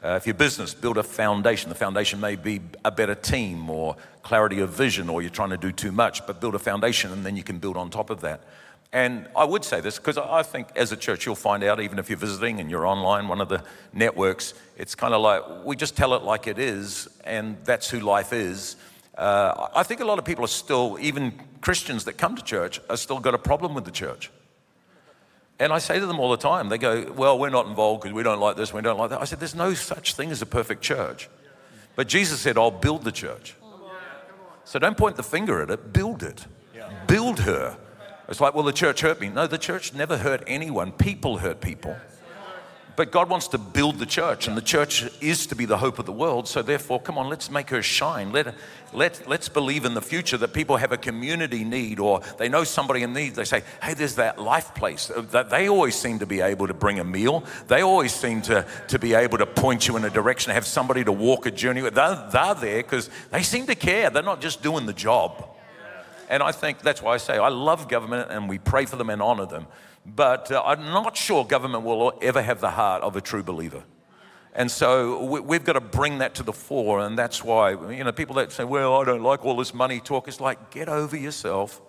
Uh, 0.02 0.16
if 0.16 0.26
your 0.26 0.34
business, 0.34 0.74
build 0.74 0.98
a 0.98 1.02
foundation. 1.02 1.70
The 1.70 1.74
foundation 1.74 2.20
may 2.20 2.36
be 2.36 2.60
a 2.84 2.90
better 2.90 3.14
team 3.14 3.70
or 3.70 3.96
clarity 4.22 4.60
of 4.60 4.70
vision, 4.70 5.08
or 5.08 5.22
you're 5.22 5.30
trying 5.30 5.50
to 5.50 5.56
do 5.56 5.72
too 5.72 5.92
much, 5.92 6.26
but 6.26 6.40
build 6.40 6.54
a 6.54 6.58
foundation 6.58 7.10
and 7.10 7.24
then 7.24 7.36
you 7.36 7.42
can 7.42 7.58
build 7.58 7.76
on 7.76 7.88
top 7.88 8.10
of 8.10 8.20
that. 8.20 8.42
And 8.92 9.26
I 9.34 9.44
would 9.44 9.64
say 9.64 9.80
this 9.80 9.98
because 9.98 10.18
I 10.18 10.44
think 10.44 10.68
as 10.76 10.92
a 10.92 10.96
church, 10.96 11.26
you'll 11.26 11.34
find 11.34 11.64
out, 11.64 11.80
even 11.80 11.98
if 11.98 12.08
you're 12.08 12.18
visiting 12.18 12.60
and 12.60 12.70
you're 12.70 12.86
online, 12.86 13.26
one 13.26 13.40
of 13.40 13.48
the 13.48 13.64
networks, 13.92 14.54
it's 14.76 14.94
kind 14.94 15.14
of 15.14 15.20
like 15.20 15.64
we 15.64 15.74
just 15.74 15.96
tell 15.96 16.14
it 16.14 16.22
like 16.22 16.46
it 16.46 16.60
is, 16.60 17.08
and 17.24 17.56
that's 17.64 17.90
who 17.90 17.98
life 17.98 18.32
is. 18.32 18.76
Uh, 19.16 19.68
I 19.74 19.82
think 19.82 20.00
a 20.00 20.04
lot 20.04 20.18
of 20.18 20.24
people 20.24 20.44
are 20.44 20.48
still, 20.48 20.98
even 21.00 21.40
Christians 21.60 22.04
that 22.04 22.14
come 22.14 22.36
to 22.36 22.42
church, 22.42 22.80
are 22.90 22.96
still 22.96 23.20
got 23.20 23.34
a 23.34 23.38
problem 23.38 23.74
with 23.74 23.84
the 23.84 23.90
church. 23.90 24.30
And 25.58 25.72
I 25.72 25.78
say 25.78 26.00
to 26.00 26.06
them 26.06 26.18
all 26.18 26.30
the 26.30 26.36
time, 26.36 26.68
they 26.68 26.78
go, 26.78 27.12
Well, 27.16 27.38
we're 27.38 27.50
not 27.50 27.66
involved 27.66 28.02
because 28.02 28.14
we 28.14 28.24
don't 28.24 28.40
like 28.40 28.56
this, 28.56 28.72
we 28.72 28.82
don't 28.82 28.98
like 28.98 29.10
that. 29.10 29.20
I 29.20 29.24
said, 29.24 29.38
There's 29.38 29.54
no 29.54 29.72
such 29.74 30.14
thing 30.14 30.30
as 30.30 30.42
a 30.42 30.46
perfect 30.46 30.82
church. 30.82 31.28
But 31.96 32.08
Jesus 32.08 32.40
said, 32.40 32.58
I'll 32.58 32.72
build 32.72 33.04
the 33.04 33.12
church. 33.12 33.54
So 34.64 34.78
don't 34.78 34.96
point 34.96 35.16
the 35.16 35.22
finger 35.22 35.62
at 35.62 35.70
it, 35.70 35.92
build 35.92 36.22
it. 36.22 36.46
Build 37.06 37.40
her. 37.40 37.76
It's 38.28 38.40
like, 38.40 38.54
well, 38.54 38.64
the 38.64 38.72
church 38.72 39.02
hurt 39.02 39.20
me. 39.20 39.28
No, 39.28 39.46
the 39.46 39.58
church 39.58 39.92
never 39.92 40.16
hurt 40.16 40.42
anyone. 40.46 40.92
People 40.92 41.38
hurt 41.38 41.60
people. 41.60 41.96
But 42.96 43.10
God 43.10 43.28
wants 43.28 43.48
to 43.48 43.58
build 43.58 43.98
the 43.98 44.06
church, 44.06 44.46
and 44.46 44.56
the 44.56 44.62
church 44.62 45.04
is 45.20 45.46
to 45.48 45.56
be 45.56 45.64
the 45.64 45.78
hope 45.78 45.98
of 45.98 46.06
the 46.06 46.12
world. 46.12 46.46
So, 46.46 46.62
therefore, 46.62 47.00
come 47.00 47.18
on, 47.18 47.28
let's 47.28 47.50
make 47.50 47.70
her 47.70 47.82
shine. 47.82 48.30
Let, 48.30 48.54
let, 48.92 49.28
let's 49.28 49.48
believe 49.48 49.84
in 49.84 49.94
the 49.94 50.00
future 50.02 50.36
that 50.36 50.52
people 50.52 50.76
have 50.76 50.92
a 50.92 50.96
community 50.96 51.64
need 51.64 51.98
or 51.98 52.20
they 52.38 52.48
know 52.48 52.62
somebody 52.62 53.02
in 53.02 53.12
need. 53.12 53.34
They 53.34 53.44
say, 53.44 53.62
hey, 53.82 53.94
there's 53.94 54.14
that 54.14 54.38
life 54.38 54.74
place. 54.76 55.10
Uh, 55.10 55.22
that 55.32 55.50
They 55.50 55.68
always 55.68 55.96
seem 55.96 56.20
to 56.20 56.26
be 56.26 56.40
able 56.40 56.68
to 56.68 56.74
bring 56.74 57.00
a 57.00 57.04
meal, 57.04 57.42
they 57.66 57.82
always 57.82 58.14
seem 58.14 58.42
to, 58.42 58.64
to 58.88 58.98
be 58.98 59.14
able 59.14 59.38
to 59.38 59.46
point 59.46 59.88
you 59.88 59.96
in 59.96 60.04
a 60.04 60.10
direction, 60.10 60.52
have 60.52 60.66
somebody 60.66 61.02
to 61.04 61.12
walk 61.12 61.46
a 61.46 61.50
journey 61.50 61.82
with. 61.82 61.94
They're, 61.94 62.28
they're 62.32 62.54
there 62.54 62.82
because 62.82 63.10
they 63.30 63.42
seem 63.42 63.66
to 63.66 63.74
care. 63.74 64.10
They're 64.10 64.22
not 64.22 64.40
just 64.40 64.62
doing 64.62 64.86
the 64.86 64.92
job. 64.92 65.48
And 66.28 66.42
I 66.42 66.52
think 66.52 66.80
that's 66.80 67.02
why 67.02 67.14
I 67.14 67.16
say 67.18 67.36
I 67.38 67.48
love 67.48 67.88
government 67.88 68.30
and 68.30 68.48
we 68.48 68.58
pray 68.58 68.86
for 68.86 68.96
them 68.96 69.10
and 69.10 69.20
honor 69.20 69.46
them. 69.46 69.66
But 70.06 70.52
uh, 70.52 70.62
I'm 70.64 70.84
not 70.84 71.16
sure 71.16 71.44
government 71.44 71.84
will 71.84 72.12
ever 72.20 72.42
have 72.42 72.60
the 72.60 72.70
heart 72.70 73.02
of 73.02 73.16
a 73.16 73.20
true 73.20 73.42
believer. 73.42 73.82
And 74.56 74.70
so 74.70 75.24
we, 75.24 75.56
have 75.56 75.64
got 75.64 75.72
to 75.72 75.80
bring 75.80 76.18
that 76.18 76.34
to 76.36 76.44
the 76.44 76.52
fore. 76.52 77.00
And 77.00 77.18
that's 77.18 77.42
why, 77.42 77.70
you 77.90 78.04
know, 78.04 78.12
people 78.12 78.36
that 78.36 78.52
say, 78.52 78.62
well, 78.64 79.00
I 79.00 79.04
don't 79.04 79.22
like 79.22 79.44
all 79.44 79.56
this 79.56 79.74
money 79.74 79.98
talk, 79.98 80.28
it's 80.28 80.40
like, 80.40 80.70
get 80.70 80.88
over 80.88 81.16
yourself 81.16 81.80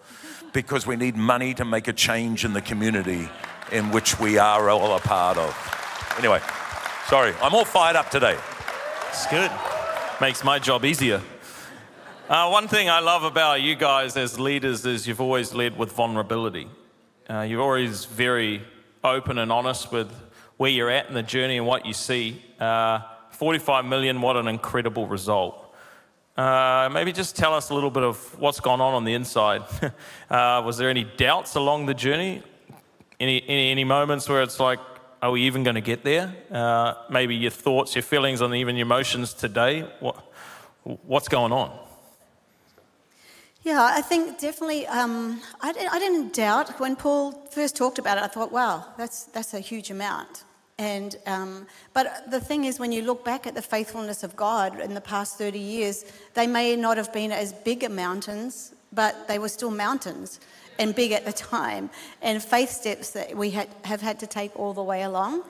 because 0.51 0.87
we 0.87 0.95
need 0.95 1.15
money 1.15 1.53
to 1.53 1.65
make 1.65 1.87
a 1.87 1.93
change 1.93 2.43
in 2.43 2.53
the 2.53 2.61
community 2.61 3.29
in 3.71 3.91
which 3.91 4.19
we 4.19 4.37
are 4.37 4.69
all 4.69 4.95
a 4.95 4.99
part 4.99 5.37
of. 5.37 6.15
Anyway, 6.17 6.39
sorry, 7.07 7.33
I'm 7.41 7.53
all 7.53 7.65
fired 7.65 7.95
up 7.95 8.09
today. 8.09 8.37
It's 9.09 9.27
good. 9.27 9.51
Makes 10.19 10.43
my 10.43 10.57
job 10.57 10.85
easier. 10.85 11.21
Uh, 12.27 12.49
one 12.49 12.67
thing 12.67 12.89
I 12.89 13.01
love 13.01 13.23
about 13.23 13.61
you 13.61 13.75
guys 13.75 14.17
as 14.17 14.39
leaders 14.39 14.85
is 14.85 15.05
you've 15.05 15.21
always 15.21 15.53
led 15.53 15.77
with 15.77 15.91
vulnerability. 15.91 16.67
Uh, 17.27 17.41
you're 17.41 17.61
always 17.61 18.05
very 18.05 18.61
open 19.03 19.39
and 19.39 19.51
honest 19.51 19.91
with 19.91 20.11
where 20.57 20.69
you're 20.69 20.91
at 20.91 21.07
in 21.07 21.15
the 21.15 21.23
journey 21.23 21.57
and 21.57 21.65
what 21.65 21.85
you 21.85 21.93
see. 21.93 22.43
Uh, 22.59 22.99
45 23.31 23.83
million, 23.85 24.21
what 24.21 24.37
an 24.37 24.47
incredible 24.47 25.07
result. 25.07 25.73
Uh, 26.37 26.87
maybe 26.91 27.11
just 27.11 27.35
tell 27.35 27.53
us 27.53 27.71
a 27.71 27.73
little 27.73 27.89
bit 27.89 28.03
of 28.03 28.39
what's 28.39 28.59
gone 28.59 28.79
on 28.79 28.93
on 28.93 29.05
the 29.05 29.13
inside. 29.13 29.63
uh, 30.29 30.61
was 30.63 30.77
there 30.77 30.89
any 30.89 31.03
doubts 31.03 31.55
along 31.55 31.87
the 31.87 31.95
journey? 31.95 32.43
Any, 33.19 33.41
any, 33.47 33.71
any 33.71 33.83
moments 33.83 34.29
where 34.29 34.43
it's 34.43 34.59
like, 34.59 34.79
are 35.21 35.31
we 35.31 35.43
even 35.43 35.63
going 35.63 35.75
to 35.75 35.81
get 35.81 36.03
there? 36.03 36.35
Uh, 36.51 36.93
maybe 37.09 37.35
your 37.35 37.51
thoughts, 37.51 37.95
your 37.95 38.03
feelings, 38.03 38.41
and 38.41 38.53
even 38.53 38.75
your 38.75 38.85
emotions 38.85 39.33
today. 39.33 39.81
What, 39.99 40.17
what's 40.83 41.27
going 41.27 41.51
on? 41.51 41.84
Yeah, 43.65 43.83
I 43.83 44.01
think 44.01 44.37
definitely. 44.37 44.85
Um, 44.85 45.41
I, 45.59 45.73
I, 45.91 45.97
didn't 45.97 46.35
doubt 46.35 46.79
when 46.79 46.95
Paul 46.95 47.31
first 47.49 47.75
talked 47.75 47.97
about 47.97 48.19
it. 48.19 48.23
I 48.23 48.27
thought, 48.27 48.51
wow, 48.51 48.85
that's 48.95 49.23
that's 49.23 49.55
a 49.55 49.59
huge 49.59 49.89
amount. 49.89 50.43
And 50.77 51.15
um, 51.25 51.65
but 51.91 52.29
the 52.29 52.39
thing 52.39 52.65
is, 52.65 52.79
when 52.79 52.91
you 52.91 53.01
look 53.01 53.25
back 53.25 53.47
at 53.47 53.55
the 53.55 53.63
faithfulness 53.63 54.21
of 54.21 54.35
God 54.35 54.79
in 54.79 54.93
the 54.93 55.01
past 55.01 55.39
30 55.39 55.57
years, 55.57 56.05
they 56.35 56.45
may 56.45 56.75
not 56.75 56.97
have 56.97 57.11
been 57.11 57.31
as 57.31 57.53
big 57.53 57.89
mountains, 57.89 58.75
but 58.93 59.27
they 59.27 59.39
were 59.39 59.49
still 59.49 59.71
mountains 59.71 60.39
and 60.77 60.93
big 60.93 61.11
at 61.11 61.25
the 61.25 61.33
time. 61.33 61.89
And 62.21 62.43
faith 62.43 62.69
steps 62.69 63.09
that 63.11 63.35
we 63.35 63.49
had, 63.49 63.69
have 63.83 64.01
had 64.01 64.19
to 64.19 64.27
take 64.27 64.55
all 64.59 64.73
the 64.73 64.83
way 64.83 65.01
along, 65.01 65.41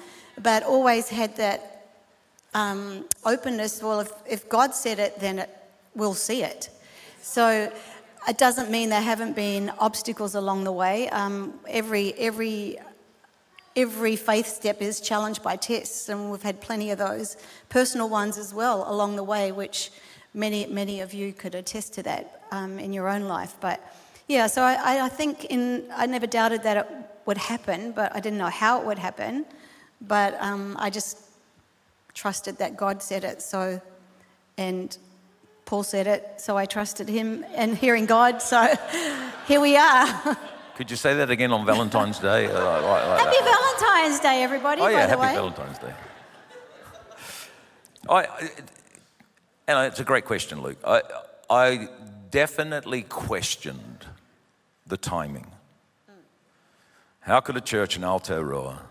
but 0.42 0.64
always 0.64 1.10
had 1.10 1.36
that 1.36 1.90
um, 2.54 3.04
openness. 3.26 3.84
Well, 3.84 4.00
if, 4.00 4.12
if 4.26 4.48
God 4.48 4.74
said 4.74 5.00
it, 5.00 5.20
then 5.20 5.40
it, 5.40 5.50
we'll 5.96 6.14
see 6.14 6.44
it. 6.44 6.70
So 7.26 7.74
it 8.28 8.38
doesn't 8.38 8.72
mean 8.72 8.90
there 8.90 9.02
haven't 9.02 9.36
been 9.36 9.72
obstacles 9.80 10.36
along 10.36 10.64
the 10.64 10.72
way. 10.72 11.10
Um, 11.10 11.54
every 11.68 12.14
every 12.14 12.78
every 13.76 14.16
faith 14.16 14.48
step 14.48 14.82
is 14.82 15.02
challenged 15.02 15.44
by 15.44 15.56
tests, 15.56 16.10
and 16.10 16.32
we've 16.32 16.42
had 16.42 16.62
plenty 16.62 16.92
of 16.92 16.98
those 16.98 17.38
personal 17.70 18.10
ones 18.10 18.38
as 18.38 18.54
well 18.54 18.90
along 18.90 19.16
the 19.16 19.24
way, 19.24 19.52
which 19.52 19.92
many, 20.34 20.66
many 20.68 21.02
of 21.02 21.14
you 21.14 21.34
could 21.34 21.56
attest 21.56 21.94
to 21.94 22.04
that 22.04 22.42
um, 22.52 22.80
in 22.80 22.94
your 22.94 23.10
own 23.10 23.24
life. 23.24 23.56
But 23.60 23.82
yeah, 24.28 24.48
so 24.48 24.62
I, 24.62 25.06
I 25.06 25.10
think 25.10 25.46
in, 25.46 25.86
I 25.94 26.06
never 26.06 26.28
doubted 26.28 26.64
that 26.64 26.78
it 26.78 26.88
would 27.26 27.38
happen, 27.38 27.92
but 27.92 28.16
I 28.16 28.20
didn't 28.20 28.38
know 28.38 28.50
how 28.50 28.80
it 28.80 28.86
would 28.86 29.00
happen. 29.00 29.46
But 30.02 30.38
um, 30.40 30.76
I 30.80 30.90
just 30.90 31.20
trusted 32.14 32.58
that 32.58 32.78
God 32.78 33.02
said 33.02 33.24
it. 33.24 33.42
So, 33.42 33.82
and 34.58 34.98
Paul 35.66 35.84
said 35.84 36.08
it, 36.08 36.34
so 36.38 36.56
I 36.56 36.66
trusted 36.66 37.10
him 37.10 37.44
and 37.56 37.76
hearing 37.76 38.06
God. 38.06 38.42
So 38.42 38.74
here 39.48 39.60
we 39.60 39.76
are. 39.76 40.38
Could 40.76 40.92
you 40.92 40.98
say 40.98 41.16
that 41.16 41.30
again 41.30 41.52
on 41.52 41.66
Valentine's 41.66 42.20
Day? 42.20 42.48
Like, 42.48 42.84
like 42.84 43.20
happy 43.20 43.38
that. 43.40 43.78
Valentine's 43.80 44.20
Day, 44.20 44.44
everybody. 44.44 44.82
Oh 44.82 44.88
yeah, 44.88 45.08
happy 45.08 45.22
way. 45.22 45.34
Valentine's 45.34 45.80
Day. 45.80 45.94
I, 48.08 48.28
and 49.68 49.88
it's 49.88 50.00
a 50.00 50.04
great 50.04 50.26
question, 50.26 50.62
Luke. 50.62 50.78
I, 50.86 51.02
I 51.50 51.90
definitely 52.30 53.02
questioned 53.02 54.06
the 54.86 54.98
timing. 54.98 55.48
How 57.22 57.40
could 57.40 57.58
a 57.58 57.62
church 57.62 57.96
in 57.96 58.04
Aotearoa, 58.04 58.82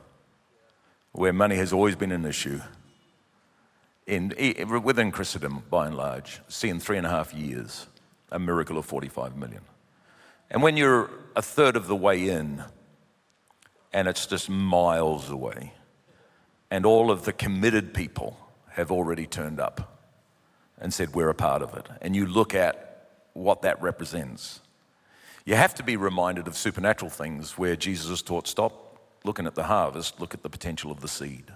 where 1.12 1.32
money 1.32 1.54
has 1.56 1.72
always 1.72 1.94
been 1.94 2.10
an 2.10 2.24
issue, 2.24 2.60
in, 4.06 4.34
within 4.82 5.10
Christendom 5.10 5.62
by 5.70 5.86
and 5.86 5.96
large, 5.96 6.40
see 6.48 6.68
in 6.68 6.80
three 6.80 6.98
and 6.98 7.06
a 7.06 7.10
half 7.10 7.32
years 7.32 7.86
a 8.30 8.38
miracle 8.38 8.78
of 8.78 8.84
45 8.84 9.36
million? 9.36 9.62
And 10.50 10.62
when 10.62 10.76
you're 10.76 11.10
a 11.34 11.42
third 11.42 11.76
of 11.76 11.86
the 11.86 11.96
way 11.96 12.28
in 12.28 12.62
and 13.92 14.08
it's 14.08 14.26
just 14.26 14.50
miles 14.50 15.30
away, 15.30 15.72
and 16.70 16.84
all 16.84 17.10
of 17.10 17.24
the 17.24 17.32
committed 17.32 17.94
people 17.94 18.36
have 18.70 18.90
already 18.90 19.26
turned 19.26 19.60
up 19.60 20.02
and 20.78 20.92
said, 20.92 21.14
We're 21.14 21.28
a 21.28 21.34
part 21.34 21.62
of 21.62 21.74
it, 21.74 21.86
and 22.00 22.16
you 22.16 22.26
look 22.26 22.54
at 22.54 23.08
what 23.32 23.62
that 23.62 23.80
represents, 23.80 24.60
you 25.44 25.54
have 25.54 25.74
to 25.76 25.82
be 25.82 25.96
reminded 25.96 26.46
of 26.48 26.56
supernatural 26.56 27.10
things 27.10 27.56
where 27.56 27.76
Jesus 27.76 28.22
taught, 28.22 28.48
Stop 28.48 28.98
looking 29.24 29.46
at 29.46 29.54
the 29.54 29.64
harvest, 29.64 30.20
look 30.20 30.34
at 30.34 30.42
the 30.42 30.50
potential 30.50 30.90
of 30.90 31.00
the 31.00 31.08
seed. 31.08 31.52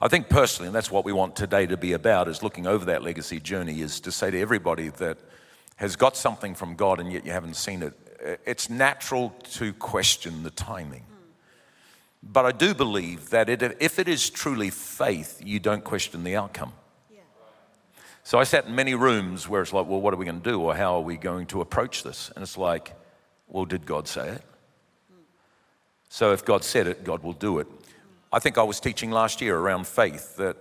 I 0.00 0.08
think 0.08 0.28
personally, 0.28 0.66
and 0.66 0.76
that's 0.76 0.90
what 0.90 1.04
we 1.04 1.12
want 1.12 1.36
today 1.36 1.66
to 1.66 1.76
be 1.76 1.92
about, 1.92 2.28
is 2.28 2.42
looking 2.42 2.66
over 2.66 2.84
that 2.86 3.02
legacy 3.02 3.40
journey, 3.40 3.80
is 3.80 4.00
to 4.00 4.12
say 4.12 4.30
to 4.30 4.40
everybody 4.40 4.90
that 4.90 5.18
has 5.76 5.96
got 5.96 6.16
something 6.16 6.54
from 6.54 6.74
God 6.74 7.00
and 7.00 7.12
yet 7.12 7.24
you 7.24 7.32
haven't 7.32 7.56
seen 7.56 7.82
it, 7.82 7.94
it's 8.44 8.68
natural 8.68 9.30
to 9.52 9.72
question 9.74 10.42
the 10.42 10.50
timing. 10.50 11.02
Mm. 11.02 11.32
But 12.22 12.46
I 12.46 12.52
do 12.52 12.74
believe 12.74 13.30
that 13.30 13.48
it, 13.48 13.62
if 13.80 13.98
it 13.98 14.08
is 14.08 14.28
truly 14.30 14.70
faith, 14.70 15.40
you 15.44 15.60
don't 15.60 15.84
question 15.84 16.24
the 16.24 16.36
outcome. 16.36 16.72
So 18.22 18.40
I 18.40 18.44
sat 18.44 18.66
in 18.66 18.74
many 18.74 18.96
rooms 18.96 19.48
where 19.48 19.62
it's 19.62 19.72
like, 19.72 19.86
well, 19.86 20.00
what 20.00 20.12
are 20.12 20.16
we 20.16 20.24
going 20.24 20.40
to 20.40 20.50
do? 20.50 20.60
Or 20.60 20.74
how 20.74 20.96
are 20.96 21.00
we 21.00 21.16
going 21.16 21.46
to 21.46 21.60
approach 21.60 22.02
this? 22.02 22.32
And 22.34 22.42
it's 22.42 22.58
like, 22.58 22.92
well, 23.46 23.64
did 23.64 23.86
God 23.86 24.08
say 24.08 24.30
it? 24.30 24.42
Mm. 25.12 25.22
So 26.08 26.32
if 26.32 26.44
God 26.44 26.64
said 26.64 26.88
it, 26.88 27.04
God 27.04 27.22
will 27.22 27.34
do 27.34 27.60
it. 27.60 27.68
I 28.32 28.38
think 28.38 28.58
I 28.58 28.62
was 28.62 28.80
teaching 28.80 29.10
last 29.10 29.40
year 29.40 29.56
around 29.56 29.86
faith 29.86 30.36
that 30.36 30.56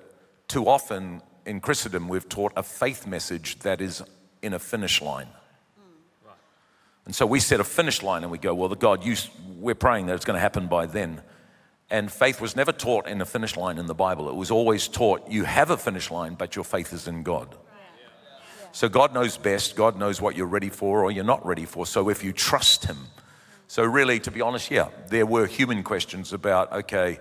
too 0.47 0.67
often 0.67 1.21
in 1.45 1.59
Christendom 1.59 2.07
we've 2.07 2.29
taught 2.29 2.53
a 2.55 2.63
faith 2.63 3.07
message 3.07 3.59
that 3.59 3.81
is 3.81 4.03
in 4.41 4.53
a 4.53 4.59
finish 4.59 5.01
line. 5.01 5.27
And 7.05 7.13
so 7.13 7.25
we 7.25 7.39
set 7.39 7.59
a 7.59 7.63
finish 7.63 8.01
line 8.01 8.23
and 8.23 8.31
we 8.31 8.39
go, 8.39 8.53
well, 8.55 8.69
the 8.69 8.75
God, 8.75 9.03
you, 9.03 9.15
we're 9.59 9.75
praying 9.75 10.07
that 10.07 10.15
it's 10.15 10.25
going 10.25 10.35
to 10.35 10.41
happen 10.41 10.67
by 10.67 10.87
then. 10.87 11.21
And 11.91 12.11
faith 12.11 12.41
was 12.41 12.55
never 12.55 12.71
taught 12.71 13.07
in 13.07 13.21
a 13.21 13.25
finish 13.25 13.55
line 13.55 13.77
in 13.77 13.85
the 13.85 13.93
Bible. 13.93 14.27
It 14.27 14.35
was 14.35 14.49
always 14.49 14.87
taught 14.87 15.29
you 15.29 15.43
have 15.43 15.69
a 15.69 15.77
finish 15.77 16.09
line, 16.09 16.33
but 16.33 16.55
your 16.55 16.65
faith 16.65 16.93
is 16.93 17.07
in 17.07 17.21
God. 17.21 17.55
So 18.71 18.89
God 18.89 19.13
knows 19.13 19.37
best. 19.37 19.75
God 19.75 19.97
knows 19.97 20.19
what 20.19 20.35
you're 20.35 20.47
ready 20.47 20.69
for 20.69 21.03
or 21.03 21.11
you're 21.11 21.23
not 21.23 21.45
ready 21.45 21.65
for. 21.65 21.85
So 21.85 22.09
if 22.09 22.23
you 22.23 22.33
trust 22.33 22.85
Him, 22.85 22.97
so 23.67 23.83
really, 23.83 24.19
to 24.21 24.31
be 24.31 24.41
honest, 24.41 24.69
yeah, 24.69 24.89
there 25.07 25.25
were 25.25 25.45
human 25.45 25.83
questions 25.83 26.33
about, 26.33 26.71
okay, 26.71 27.19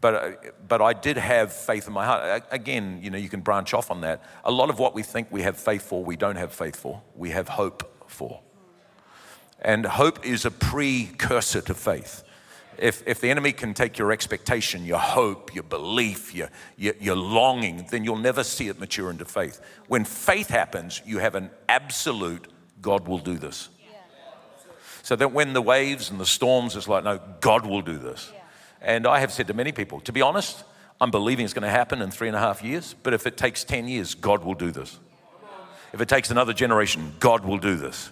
but, 0.00 0.14
uh, 0.14 0.30
but 0.66 0.82
I 0.82 0.92
did 0.92 1.16
have 1.16 1.52
faith 1.52 1.86
in 1.86 1.92
my 1.92 2.04
heart. 2.04 2.44
Again, 2.50 3.00
you 3.02 3.10
know, 3.10 3.18
you 3.18 3.28
can 3.28 3.40
branch 3.40 3.74
off 3.74 3.90
on 3.90 4.00
that. 4.02 4.22
A 4.44 4.50
lot 4.50 4.70
of 4.70 4.78
what 4.78 4.94
we 4.94 5.02
think 5.02 5.28
we 5.30 5.42
have 5.42 5.56
faith 5.56 5.82
for, 5.82 6.04
we 6.04 6.16
don't 6.16 6.36
have 6.36 6.52
faith 6.52 6.76
for. 6.76 7.02
We 7.14 7.30
have 7.30 7.48
hope 7.48 8.10
for. 8.10 8.40
And 9.60 9.86
hope 9.86 10.24
is 10.24 10.44
a 10.44 10.50
precursor 10.50 11.60
to 11.62 11.74
faith. 11.74 12.22
If, 12.78 13.02
if 13.06 13.20
the 13.20 13.30
enemy 13.30 13.52
can 13.52 13.72
take 13.72 13.96
your 13.96 14.12
expectation, 14.12 14.84
your 14.84 14.98
hope, 14.98 15.54
your 15.54 15.64
belief, 15.64 16.34
your, 16.34 16.50
your, 16.76 16.94
your 17.00 17.16
longing, 17.16 17.86
then 17.90 18.04
you'll 18.04 18.16
never 18.18 18.44
see 18.44 18.68
it 18.68 18.78
mature 18.78 19.10
into 19.10 19.24
faith. 19.24 19.60
When 19.88 20.04
faith 20.04 20.48
happens, 20.48 21.00
you 21.06 21.18
have 21.18 21.34
an 21.34 21.50
absolute 21.68 22.48
God 22.82 23.08
will 23.08 23.18
do 23.18 23.38
this. 23.38 23.70
So 25.02 25.16
that 25.16 25.32
when 25.32 25.52
the 25.52 25.62
waves 25.62 26.10
and 26.10 26.20
the 26.20 26.26
storms, 26.26 26.76
it's 26.76 26.88
like, 26.88 27.04
no, 27.04 27.20
God 27.40 27.64
will 27.64 27.80
do 27.80 27.96
this. 27.96 28.30
And 28.86 29.04
I 29.04 29.18
have 29.18 29.32
said 29.32 29.48
to 29.48 29.54
many 29.54 29.72
people, 29.72 29.98
to 30.02 30.12
be 30.12 30.22
honest, 30.22 30.62
I'm 31.00 31.10
believing 31.10 31.44
it's 31.44 31.52
going 31.52 31.64
to 31.64 31.68
happen 31.68 32.00
in 32.00 32.12
three 32.12 32.28
and 32.28 32.36
a 32.36 32.40
half 32.40 32.62
years, 32.62 32.94
but 33.02 33.12
if 33.12 33.26
it 33.26 33.36
takes 33.36 33.64
10 33.64 33.88
years, 33.88 34.14
God 34.14 34.44
will 34.44 34.54
do 34.54 34.70
this. 34.70 35.00
If 35.92 36.00
it 36.00 36.08
takes 36.08 36.30
another 36.30 36.52
generation, 36.52 37.12
God 37.18 37.44
will 37.44 37.58
do 37.58 37.74
this. 37.74 38.10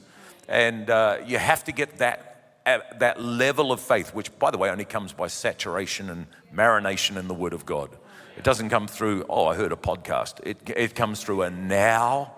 And 0.49 0.91
uh, 0.91 1.19
you 1.25 1.39
have 1.39 1.63
to 1.65 1.73
get 1.73 1.99
that, 1.99 2.61
uh, 2.67 2.81
that 2.99 3.23
level 3.23 3.71
of 3.71 3.79
faith, 3.79 4.13
which, 4.15 4.37
by 4.41 4.51
the 4.51 4.59
way, 4.59 4.69
only 4.69 4.85
comes 4.85 5.13
by 5.13 5.29
saturation 5.29 6.11
and 6.11 6.27
marination 6.53 7.19
in 7.19 7.29
the 7.29 7.35
Word 7.35 7.53
of 7.53 7.65
God. 7.65 7.91
It 8.37 8.43
doesn't 8.43 8.69
come 8.69 8.89
through, 8.89 9.27
oh, 9.29 9.47
I 9.47 9.55
heard 9.55 9.71
a 9.71 9.77
podcast. 9.77 10.41
It, 10.45 10.59
it 10.77 10.97
comes 10.97 11.23
through 11.23 11.43
a 11.43 11.51
now 11.51 12.35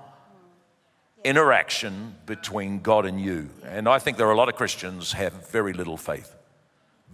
interaction 1.25 2.17
between 2.27 2.81
God 2.81 3.07
and 3.07 3.19
you. 3.19 3.49
And 3.65 3.89
I 3.89 3.99
think 3.99 4.19
there 4.19 4.29
are 4.29 4.33
a 4.33 4.37
lot 4.37 4.51
of 4.51 4.57
Christians 4.57 5.13
have 5.13 5.51
very 5.51 5.73
little 5.73 5.97
faith 5.97 6.35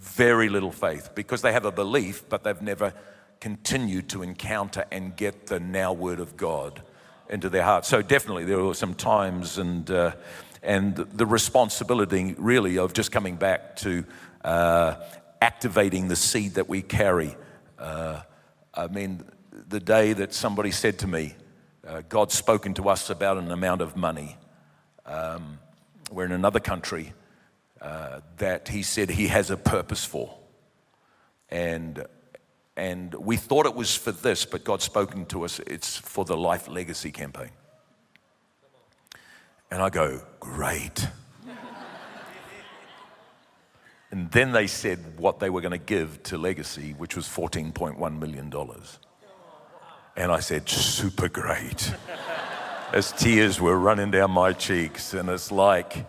very 0.03 0.49
little 0.49 0.73
faith 0.73 1.11
because 1.15 1.43
they 1.43 1.53
have 1.53 1.65
a 1.65 1.73
belief, 1.73 2.29
but 2.29 2.43
they've 2.43 2.61
never 2.61 2.93
continued 3.41 4.09
to 4.11 4.23
encounter 4.23 4.85
and 4.91 5.17
get 5.17 5.47
the 5.47 5.61
now 5.61 5.93
word 5.93 6.21
of 6.21 6.37
God 6.37 6.83
into 7.31 7.49
their 7.49 7.63
heart. 7.63 7.87
So 7.87 8.03
definitely 8.03 8.45
there 8.45 8.59
were 8.59 8.75
some 8.75 8.95
times 8.95 9.59
and 9.59 9.91
uh, 9.91 10.13
and 10.63 10.95
the 10.95 11.27
responsibility 11.27 12.35
really 12.39 12.79
of 12.79 12.93
just 12.93 13.11
coming 13.11 13.37
back 13.37 13.77
to 13.77 14.05
uh, 14.45 14.95
activating 15.41 16.09
the 16.09 16.17
seed 16.17 16.55
that 16.55 16.69
we 16.69 16.83
carry. 16.83 17.37
Uh, 17.79 18.21
I 18.73 18.87
mean, 18.87 19.25
the 19.69 19.81
day 19.81 20.13
that 20.13 20.33
somebody 20.33 20.71
said 20.71 21.01
to 21.01 21.09
me, 21.09 21.35
uh, 21.87 22.03
God's 22.09 22.35
spoken 22.35 22.75
to 22.75 22.89
us 22.89 23.11
about 23.11 23.39
an 23.39 23.51
amount 23.51 23.81
of 23.81 23.97
money. 23.97 24.37
Um, 25.05 25.59
we're 26.13 26.27
in 26.27 26.33
another 26.33 26.61
country 26.61 27.13
uh, 27.83 28.21
that 28.39 28.69
he 28.69 28.81
said 28.85 29.11
he 29.11 29.27
has 29.27 29.51
a 29.51 29.57
purpose 29.57 30.05
for. 30.05 30.39
And, 31.51 32.07
and 32.77 33.13
we 33.13 33.37
thought 33.37 33.67
it 33.67 33.75
was 33.75 33.97
for 33.97 34.13
this, 34.13 34.45
but 34.45 34.63
God's 34.63 34.85
spoken 34.85 35.27
to 35.27 35.45
us, 35.45 35.59
it's 35.67 35.97
for 35.97 36.25
the 36.25 36.37
Life 36.37 36.69
Legacy 36.69 37.11
campaign. 37.11 37.51
And 39.69 39.83
I 39.83 39.91
go, 39.91 40.21
great. 40.39 41.09
and 44.13 44.31
then 44.31 44.53
they 44.53 44.69
said 44.69 45.19
what 45.19 45.41
they 45.41 45.51
were 45.51 45.61
going 45.61 45.73
to 45.73 45.79
give 45.79 46.23
to 46.25 46.39
Legacy, 46.39 46.95
which 46.97 47.17
was 47.17 47.27
$14.1 47.27 48.19
million. 48.21 48.53
And 50.17 50.31
I 50.31 50.39
said, 50.39 50.69
Super 50.69 51.29
great. 51.29 51.93
As 52.93 53.11
tears 53.11 53.61
were 53.61 53.77
running 53.77 54.13
down 54.13 54.31
my 54.31 54.53
cheeks. 54.53 55.15
And 55.15 55.29
it's 55.31 55.51
like, 55.51 56.07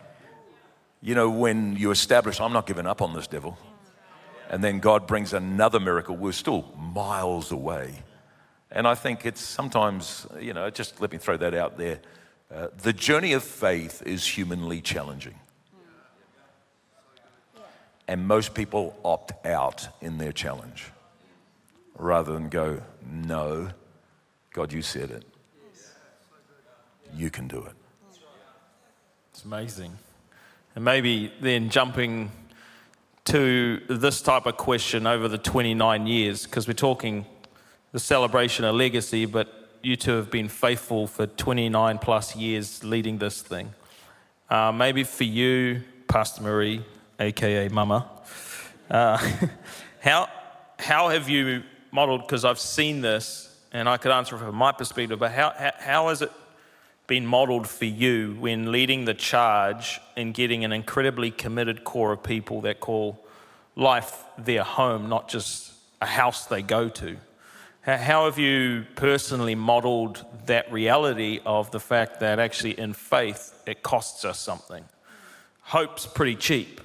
you 1.04 1.16
know, 1.16 1.30
when 1.30 1.76
you 1.76 1.92
establish, 1.92 2.40
I'm 2.40 2.54
not 2.54 2.66
giving 2.66 2.88
up 2.88 3.02
on 3.02 3.14
this 3.14 3.28
devil. 3.28 3.58
And 4.50 4.64
then 4.64 4.80
God 4.80 5.06
brings 5.06 5.34
another 5.34 5.80
miracle, 5.80 6.16
we're 6.16 6.32
still 6.32 6.74
miles 6.78 7.52
away. 7.52 8.04
And 8.72 8.88
I 8.88 8.96
think 8.96 9.26
it's 9.26 9.42
sometimes, 9.42 10.26
you 10.40 10.54
know, 10.54 10.70
just 10.70 11.02
let 11.02 11.12
me 11.12 11.18
throw 11.18 11.36
that 11.38 11.54
out 11.54 11.78
there. 11.78 12.00
Uh, 12.54 12.68
the 12.82 12.94
journey 12.94 13.34
of 13.34 13.44
faith 13.44 14.02
is 14.06 14.26
humanly 14.26 14.80
challenging. 14.80 15.36
And 18.08 18.26
most 18.26 18.54
people 18.54 18.96
opt 19.04 19.46
out 19.46 19.88
in 20.02 20.18
their 20.18 20.32
challenge 20.32 20.86
rather 21.98 22.34
than 22.34 22.48
go, 22.48 22.82
No, 23.12 23.70
God, 24.54 24.72
you 24.72 24.82
said 24.82 25.12
it. 25.12 25.26
You 27.14 27.30
can 27.30 27.48
do 27.48 27.60
it. 27.64 27.74
It's 29.32 29.44
amazing. 29.44 29.98
And 30.76 30.84
maybe 30.84 31.32
then 31.40 31.70
jumping 31.70 32.32
to 33.26 33.82
this 33.88 34.22
type 34.22 34.46
of 34.46 34.58
question 34.58 35.08
over 35.08 35.28
the 35.28 35.38
29 35.38 36.08
years, 36.08 36.46
because 36.46 36.68
we're 36.68 36.74
talking 36.74 37.26
the 37.92 38.00
celebration 38.00 38.66
of 38.66 38.76
legacy, 38.76 39.26
but 39.26 39.80
you 39.84 39.96
two 39.96 40.12
have 40.14 40.32
been 40.32 40.50
faithful 40.50 41.08
for 41.08 41.28
29 41.28 42.00
plus 42.00 42.36
years 42.36 42.84
leading 42.84 43.18
this 43.20 43.42
thing. 43.42 43.74
Uh, 44.50 44.72
maybe 44.72 45.04
for 45.04 45.24
you, 45.24 45.82
Pastor 46.08 46.44
Marie, 46.44 46.84
aka 47.20 47.68
Mama, 47.70 48.10
uh, 48.90 49.18
how, 50.02 50.28
how 50.80 51.10
have 51.10 51.30
you 51.30 51.64
modeled? 51.92 52.22
Because 52.22 52.46
I've 52.46 52.60
seen 52.60 53.02
this 53.02 53.56
and 53.72 53.88
I 53.88 53.98
could 53.98 54.12
answer 54.12 54.38
from 54.38 54.56
my 54.56 54.72
perspective, 54.72 55.20
but 55.20 55.32
how, 55.32 55.54
how, 55.58 55.72
how 55.80 56.08
has 56.10 56.22
it 56.22 56.32
been 57.08 57.26
modeled 57.26 57.68
for 57.68 57.86
you 57.86 58.36
when 58.40 58.72
leading 58.72 59.06
the 59.06 59.14
charge 59.14 60.00
and 60.16 60.34
getting 60.34 60.64
an 60.64 60.72
incredibly 60.72 61.32
committed 61.32 61.84
core 61.84 62.14
of 62.14 62.24
people 62.24 62.62
that 62.62 62.80
call 62.80 63.24
life 63.76 64.24
their 64.38 64.64
home, 64.64 65.10
not 65.10 65.28
just 65.28 65.74
a 66.02 66.06
house 66.06 66.46
they 66.46 66.62
go 66.62 66.90
to? 66.90 67.18
How 67.82 68.26
have 68.26 68.40
you 68.40 68.86
personally 68.96 69.56
modeled 69.56 70.24
that 70.46 70.72
reality 70.72 71.42
of 71.46 71.72
the 71.72 71.82
fact 71.82 72.22
that 72.22 72.40
actually 72.40 72.80
in 72.80 72.94
faith 72.94 73.62
it 73.68 73.84
costs 73.84 74.24
us 74.24 74.40
something? 74.40 74.86
Hope's 75.64 76.06
pretty 76.06 76.36
cheap, 76.36 76.80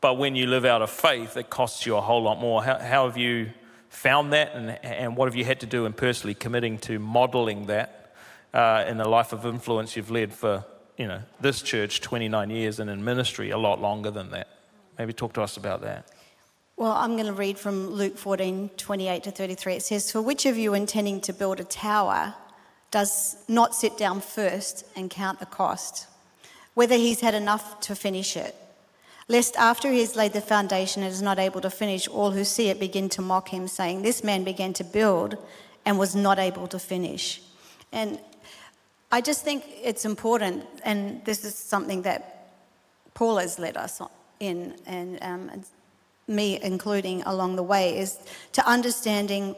but 0.00 0.18
when 0.18 0.34
you 0.34 0.46
live 0.46 0.64
out 0.64 0.82
of 0.82 0.90
faith, 0.90 1.36
it 1.36 1.50
costs 1.50 1.86
you 1.86 1.96
a 1.96 2.00
whole 2.00 2.22
lot 2.22 2.40
more. 2.40 2.64
How, 2.64 2.78
how 2.78 3.06
have 3.06 3.16
you 3.16 3.50
found 3.90 4.32
that, 4.32 4.54
and, 4.54 4.84
and 4.84 5.16
what 5.16 5.26
have 5.26 5.36
you 5.36 5.44
had 5.44 5.60
to 5.60 5.66
do 5.66 5.86
in 5.86 5.92
personally 5.92 6.34
committing 6.34 6.78
to 6.78 6.98
modeling 6.98 7.66
that 7.66 7.99
uh, 8.52 8.84
in 8.86 8.96
the 8.96 9.08
life 9.08 9.32
of 9.32 9.46
influence 9.46 9.96
you've 9.96 10.10
led 10.10 10.32
for 10.32 10.64
you 10.96 11.06
know 11.06 11.22
this 11.40 11.62
church 11.62 12.00
29 12.00 12.50
years 12.50 12.78
and 12.80 12.90
in 12.90 13.04
ministry 13.04 13.50
a 13.50 13.58
lot 13.58 13.80
longer 13.80 14.10
than 14.10 14.30
that? 14.30 14.48
Maybe 14.98 15.12
talk 15.12 15.32
to 15.34 15.42
us 15.42 15.56
about 15.56 15.82
that. 15.82 16.10
Well, 16.76 16.92
I'm 16.92 17.12
going 17.12 17.26
to 17.26 17.34
read 17.34 17.58
from 17.58 17.90
Luke 17.90 18.16
14, 18.16 18.70
28 18.76 19.22
to 19.24 19.30
33. 19.30 19.74
It 19.74 19.82
says, 19.82 20.10
For 20.10 20.22
which 20.22 20.46
of 20.46 20.56
you 20.56 20.72
intending 20.72 21.20
to 21.20 21.32
build 21.34 21.60
a 21.60 21.64
tower 21.64 22.34
does 22.90 23.36
not 23.48 23.74
sit 23.74 23.98
down 23.98 24.22
first 24.22 24.86
and 24.96 25.10
count 25.10 25.40
the 25.40 25.46
cost, 25.46 26.06
whether 26.72 26.96
he's 26.96 27.20
had 27.20 27.34
enough 27.34 27.80
to 27.80 27.94
finish 27.94 28.34
it? 28.34 28.54
Lest 29.28 29.56
after 29.56 29.90
he 29.90 30.00
has 30.00 30.16
laid 30.16 30.32
the 30.32 30.40
foundation 30.40 31.02
and 31.02 31.12
is 31.12 31.20
not 31.20 31.38
able 31.38 31.60
to 31.60 31.68
finish, 31.68 32.08
all 32.08 32.30
who 32.30 32.44
see 32.44 32.68
it 32.68 32.80
begin 32.80 33.10
to 33.10 33.20
mock 33.20 33.50
him, 33.50 33.68
saying, 33.68 34.00
This 34.00 34.24
man 34.24 34.42
began 34.42 34.72
to 34.72 34.82
build 34.82 35.36
and 35.84 35.98
was 35.98 36.16
not 36.16 36.38
able 36.38 36.66
to 36.68 36.78
finish. 36.78 37.42
And 37.92 38.18
I 39.12 39.20
just 39.20 39.42
think 39.44 39.64
it's 39.82 40.04
important, 40.04 40.66
and 40.84 41.24
this 41.24 41.44
is 41.44 41.54
something 41.54 42.02
that 42.02 42.52
Paul 43.14 43.38
has 43.38 43.58
led 43.58 43.76
us 43.76 44.00
in, 44.38 44.76
and 44.86 45.18
um, 45.22 45.50
me 46.28 46.60
including 46.62 47.22
along 47.22 47.56
the 47.56 47.62
way, 47.62 47.98
is 47.98 48.18
to 48.52 48.66
understanding 48.68 49.56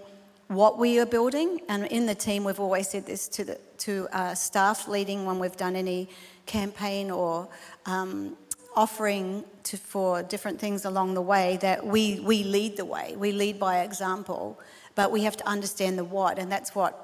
what 0.48 0.78
we 0.78 0.98
are 0.98 1.06
building. 1.06 1.60
And 1.68 1.86
in 1.86 2.06
the 2.06 2.14
team, 2.14 2.44
we've 2.44 2.60
always 2.60 2.88
said 2.88 3.06
this 3.06 3.28
to, 3.28 3.44
the, 3.44 3.60
to 3.78 4.08
staff 4.34 4.88
leading 4.88 5.26
when 5.26 5.38
we've 5.38 5.56
done 5.56 5.76
any 5.76 6.08
campaign 6.46 7.10
or 7.10 7.48
um, 7.86 8.36
offering 8.74 9.44
to, 9.64 9.76
for 9.76 10.22
different 10.22 10.58
things 10.58 10.84
along 10.84 11.14
the 11.14 11.22
way 11.22 11.58
that 11.60 11.86
we, 11.86 12.20
we 12.20 12.42
lead 12.42 12.76
the 12.76 12.84
way. 12.84 13.14
We 13.16 13.32
lead 13.32 13.58
by 13.58 13.80
example, 13.80 14.58
but 14.94 15.10
we 15.10 15.22
have 15.24 15.36
to 15.36 15.46
understand 15.46 15.98
the 15.98 16.04
what, 16.04 16.38
and 16.38 16.50
that's 16.50 16.74
what 16.74 17.01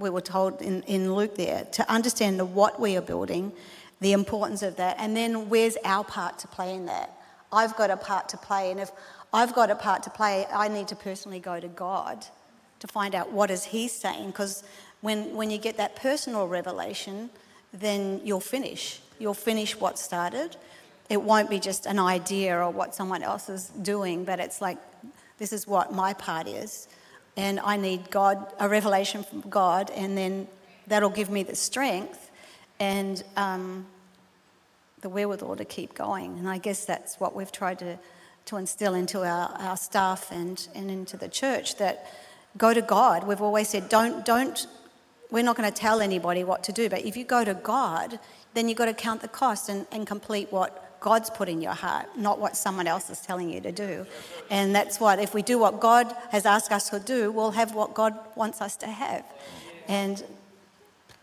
we 0.00 0.10
were 0.10 0.20
told 0.20 0.60
in, 0.60 0.82
in 0.82 1.14
Luke 1.14 1.36
there 1.36 1.64
to 1.72 1.88
understand 1.90 2.40
the 2.40 2.44
what 2.44 2.80
we 2.80 2.96
are 2.96 3.02
building, 3.02 3.52
the 4.00 4.12
importance 4.12 4.62
of 4.62 4.76
that, 4.76 4.96
and 4.98 5.16
then 5.16 5.48
where's 5.48 5.76
our 5.84 6.02
part 6.02 6.38
to 6.40 6.48
play 6.48 6.74
in 6.74 6.86
that. 6.86 7.16
I've 7.52 7.76
got 7.76 7.90
a 7.90 7.96
part 7.96 8.28
to 8.30 8.36
play. 8.36 8.70
And 8.70 8.80
if 8.80 8.90
I've 9.32 9.54
got 9.54 9.70
a 9.70 9.74
part 9.74 10.02
to 10.04 10.10
play, 10.10 10.46
I 10.52 10.68
need 10.68 10.88
to 10.88 10.96
personally 10.96 11.40
go 11.40 11.60
to 11.60 11.68
God 11.68 12.26
to 12.80 12.86
find 12.86 13.14
out 13.14 13.32
what 13.32 13.50
is 13.50 13.64
He 13.64 13.88
saying. 13.88 14.28
Because 14.28 14.62
when, 15.00 15.34
when 15.36 15.50
you 15.50 15.58
get 15.58 15.76
that 15.76 15.96
personal 15.96 16.46
revelation, 16.46 17.30
then 17.72 18.20
you'll 18.24 18.40
finish. 18.40 19.00
You'll 19.18 19.34
finish 19.34 19.78
what 19.78 19.98
started. 19.98 20.56
It 21.08 21.20
won't 21.20 21.50
be 21.50 21.58
just 21.58 21.86
an 21.86 21.98
idea 21.98 22.56
or 22.56 22.70
what 22.70 22.94
someone 22.94 23.22
else 23.22 23.48
is 23.48 23.68
doing, 23.68 24.24
but 24.24 24.40
it's 24.40 24.60
like, 24.60 24.78
this 25.38 25.52
is 25.52 25.66
what 25.66 25.92
my 25.92 26.14
part 26.14 26.46
is. 26.46 26.88
And 27.40 27.58
I 27.60 27.76
need 27.76 28.10
God, 28.10 28.36
a 28.58 28.68
revelation 28.68 29.22
from 29.22 29.40
God, 29.48 29.90
and 29.90 30.16
then 30.16 30.46
that'll 30.86 31.16
give 31.20 31.30
me 31.30 31.42
the 31.42 31.56
strength. 31.56 32.30
And 32.78 33.22
um, 33.36 33.86
the 35.00 35.08
wherewithal 35.08 35.56
to 35.56 35.64
keep 35.64 35.94
going. 35.94 36.38
And 36.38 36.48
I 36.48 36.58
guess 36.58 36.84
that's 36.84 37.18
what 37.18 37.34
we've 37.34 37.52
tried 37.52 37.78
to, 37.80 37.98
to 38.46 38.56
instill 38.56 38.94
into 38.94 39.20
our, 39.20 39.48
our 39.58 39.76
staff 39.76 40.30
and, 40.30 40.66
and 40.74 40.90
into 40.90 41.16
the 41.16 41.28
church 41.28 41.76
that 41.76 42.06
go 42.56 42.74
to 42.74 42.82
God. 42.82 43.26
We've 43.26 43.40
always 43.40 43.68
said, 43.68 43.88
don't, 43.88 44.24
don't, 44.24 44.66
we're 45.30 45.44
not 45.44 45.56
going 45.56 45.70
to 45.70 45.74
tell 45.74 46.00
anybody 46.00 46.44
what 46.44 46.64
to 46.64 46.72
do, 46.72 46.88
but 46.88 47.04
if 47.04 47.16
you 47.16 47.24
go 47.24 47.44
to 47.44 47.54
God, 47.54 48.18
then 48.54 48.68
you've 48.68 48.78
got 48.78 48.86
to 48.86 48.94
count 48.94 49.22
the 49.22 49.28
cost 49.28 49.68
and, 49.68 49.86
and 49.92 50.06
complete 50.06 50.52
what 50.52 50.89
God's 51.00 51.30
put 51.30 51.48
in 51.48 51.60
your 51.62 51.72
heart, 51.72 52.06
not 52.16 52.38
what 52.38 52.56
someone 52.56 52.86
else 52.86 53.10
is 53.10 53.20
telling 53.20 53.50
you 53.50 53.60
to 53.62 53.72
do. 53.72 54.06
And 54.50 54.74
that's 54.74 55.00
what, 55.00 55.18
if 55.18 55.34
we 55.34 55.42
do 55.42 55.58
what 55.58 55.80
God 55.80 56.14
has 56.30 56.44
asked 56.44 56.70
us 56.70 56.90
to 56.90 57.00
do, 57.00 57.32
we'll 57.32 57.52
have 57.52 57.74
what 57.74 57.94
God 57.94 58.18
wants 58.36 58.60
us 58.60 58.76
to 58.76 58.86
have. 58.86 59.24
And 59.88 60.22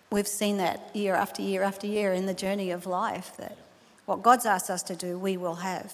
we've 0.09 0.27
seen 0.27 0.57
that 0.57 0.95
year 0.95 1.15
after 1.15 1.41
year 1.41 1.63
after 1.63 1.85
year 1.85 2.11
in 2.11 2.25
the 2.25 2.33
journey 2.33 2.71
of 2.71 2.85
life 2.85 3.37
that 3.37 3.57
what 4.05 4.23
God's 4.23 4.45
asked 4.45 4.69
us 4.69 4.81
to 4.83 4.95
do, 4.95 5.19
we 5.19 5.37
will 5.37 5.55
have. 5.55 5.93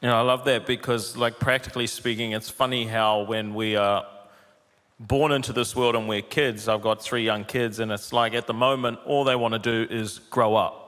You 0.00 0.08
know, 0.08 0.16
I 0.16 0.20
love 0.20 0.44
that 0.44 0.66
because, 0.66 1.16
like, 1.16 1.38
practically 1.38 1.86
speaking, 1.86 2.32
it's 2.32 2.48
funny 2.50 2.86
how 2.86 3.22
when 3.22 3.54
we 3.54 3.76
are 3.76 4.06
born 5.00 5.32
into 5.32 5.52
this 5.52 5.74
world 5.74 5.96
and 5.96 6.08
we're 6.08 6.22
kids, 6.22 6.68
I've 6.68 6.82
got 6.82 7.02
three 7.02 7.24
young 7.24 7.44
kids, 7.44 7.80
and 7.80 7.90
it's 7.90 8.12
like 8.12 8.34
at 8.34 8.46
the 8.46 8.54
moment, 8.54 8.98
all 9.04 9.24
they 9.24 9.34
want 9.34 9.54
to 9.54 9.58
do 9.58 9.92
is 9.92 10.18
grow 10.18 10.54
up. 10.54 10.85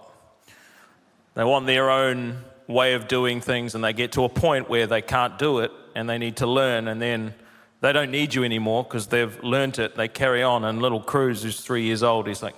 They 1.39 1.45
want 1.45 1.67
their 1.67 1.89
own 1.89 2.39
way 2.67 2.95
of 2.95 3.07
doing 3.07 3.41
things, 3.41 3.77
and 3.77 3.85
they 3.85 3.93
get 3.93 4.11
to 4.13 4.25
a 4.25 4.29
point 4.29 4.69
where 4.69 4.89
they 4.89 5.01
can't 5.01 5.39
do 5.39 5.61
it 5.61 5.71
and 5.95 6.11
they 6.11 6.19
need 6.19 6.39
to 6.39 6.49
learn, 6.49 6.89
and 6.89 7.01
then 7.01 7.33
they 7.81 7.93
don't 7.93 8.11
need 8.11 8.35
you 8.35 8.43
anymore 8.43 8.83
because 8.83 9.07
they've 9.07 9.41
learnt 9.45 9.79
it. 9.79 9.95
They 9.95 10.09
carry 10.09 10.43
on, 10.43 10.65
and 10.65 10.83
little 10.83 11.01
Cruz, 11.01 11.45
who's 11.45 11.61
three 11.61 11.85
years 11.85 12.03
old, 12.03 12.27
he's 12.27 12.43
like, 12.43 12.57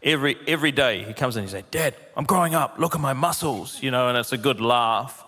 Every, 0.00 0.36
every 0.46 0.70
day 0.70 1.02
he 1.02 1.12
comes 1.12 1.36
in 1.36 1.40
and 1.40 1.50
he 1.50 1.56
says, 1.56 1.64
Dad, 1.72 1.96
I'm 2.16 2.24
growing 2.24 2.54
up. 2.54 2.76
Look 2.78 2.94
at 2.94 3.00
my 3.00 3.14
muscles, 3.14 3.82
you 3.82 3.90
know, 3.90 4.08
and 4.08 4.16
it's 4.16 4.32
a 4.32 4.38
good 4.38 4.60
laugh. 4.60 5.24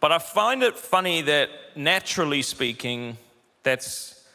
But 0.00 0.10
I 0.10 0.18
find 0.18 0.64
it 0.64 0.76
funny 0.76 1.22
that 1.22 1.50
naturally 1.76 2.42
speaking, 2.42 3.16
that's 3.62 4.26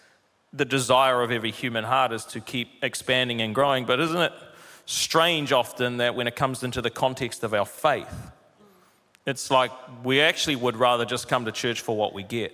the 0.54 0.64
desire 0.64 1.22
of 1.22 1.32
every 1.32 1.52
human 1.52 1.84
heart 1.84 2.14
is 2.14 2.24
to 2.28 2.40
keep 2.40 2.70
expanding 2.82 3.42
and 3.42 3.54
growing. 3.54 3.84
But 3.84 4.00
isn't 4.00 4.22
it 4.22 4.32
strange 4.86 5.52
often 5.52 5.98
that 5.98 6.16
when 6.16 6.28
it 6.28 6.36
comes 6.36 6.64
into 6.64 6.82
the 6.82 6.90
context 6.90 7.44
of 7.44 7.54
our 7.54 7.66
faith, 7.66 8.32
it's 9.26 9.50
like 9.50 9.72
we 10.04 10.22
actually 10.22 10.56
would 10.56 10.78
rather 10.78 11.06
just 11.06 11.28
come 11.28 11.46
to 11.46 11.52
church 11.52 11.82
for 11.82 11.98
what 11.98 12.14
we 12.14 12.24
get. 12.24 12.54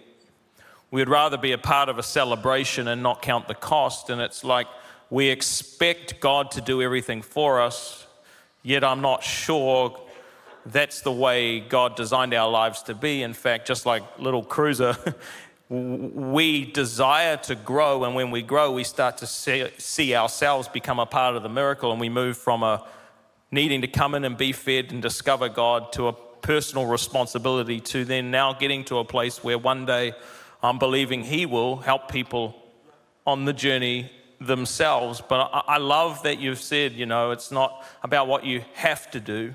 We'd 0.90 1.10
rather 1.10 1.38
be 1.38 1.52
a 1.52 1.58
part 1.58 1.90
of 1.90 1.98
a 1.98 2.04
celebration 2.04 2.88
and 2.88 3.04
not 3.04 3.22
count 3.22 3.48
the 3.48 3.56
cost. 3.56 4.10
And 4.10 4.22
it's 4.22 4.44
like 4.44 4.68
we 5.10 5.30
expect 5.30 6.20
God 6.20 6.52
to 6.52 6.62
do 6.62 6.82
everything 6.82 7.22
for 7.22 7.62
us, 7.62 8.08
yet 8.64 8.84
I'm 8.84 9.02
not 9.02 9.24
sure 9.24 10.00
that's 10.66 11.02
the 11.02 11.12
way 11.12 11.60
God 11.60 11.96
designed 11.96 12.34
our 12.34 12.50
lives 12.50 12.84
to 12.84 12.94
be. 12.94 13.24
In 13.24 13.34
fact, 13.34 13.68
just 13.68 13.86
like 13.86 14.04
little 14.20 14.44
cruiser, 14.44 14.96
we 15.72 16.66
desire 16.66 17.38
to 17.38 17.56
grow, 17.56 18.04
and 18.04 18.14
when 18.14 18.30
we 18.30 18.42
grow, 18.42 18.74
we 18.74 18.84
start 18.84 19.20
to 19.20 19.28
see, 19.28 19.66
see, 19.78 20.14
ourselves 20.14 20.68
become 20.68 21.00
a 21.00 21.06
part 21.06 21.38
of 21.38 21.44
the 21.44 21.50
miracle, 21.50 21.92
and 21.92 22.02
we 22.02 22.10
move 22.10 22.36
from 22.36 22.62
a 22.62 22.86
needing 23.52 23.80
to 23.80 23.88
come 23.88 24.14
in 24.14 24.26
and 24.26 24.38
be 24.38 24.52
fed 24.52 24.92
and 24.92 25.02
discover 25.02 25.48
God 25.48 25.94
to 25.94 26.10
a 26.10 26.14
personal 26.14 26.88
responsibility 26.88 27.80
to 27.80 28.04
then 28.04 28.32
now 28.32 28.52
getting 28.52 28.84
to 28.86 28.98
a 28.98 29.06
place 29.06 29.46
where 29.46 29.58
one 29.58 29.86
day 29.86 30.12
I'm 30.62 30.78
believing 30.78 31.24
He 31.24 31.46
will 31.46 31.78
help 31.78 32.12
people 32.12 32.62
on 33.26 33.46
the 33.46 33.54
journey 33.54 34.12
themselves. 34.42 35.22
But 35.22 35.52
I, 35.54 35.76
I 35.76 35.78
love 35.78 36.24
that 36.24 36.38
you've 36.38 36.60
said, 36.60 36.94
you 36.94 37.06
know, 37.06 37.32
it's 37.32 37.50
not 37.50 37.86
about 38.04 38.28
what 38.28 38.46
you 38.46 38.66
have 38.74 39.10
to 39.12 39.22
do, 39.22 39.54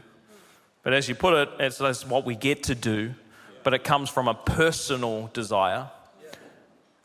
but 0.83 0.94
as 0.94 1.11
you 1.11 1.14
put 1.14 1.35
it, 1.35 1.50
it's, 1.61 1.79
it's 1.79 2.07
what 2.07 2.24
we 2.24 2.35
get 2.35 2.62
to 2.64 2.74
do, 2.74 3.12
but 3.64 3.74
it 3.74 3.85
comes 3.85 4.09
from 4.09 4.29
a 4.29 4.35
personal 4.35 5.29
desire 5.35 5.90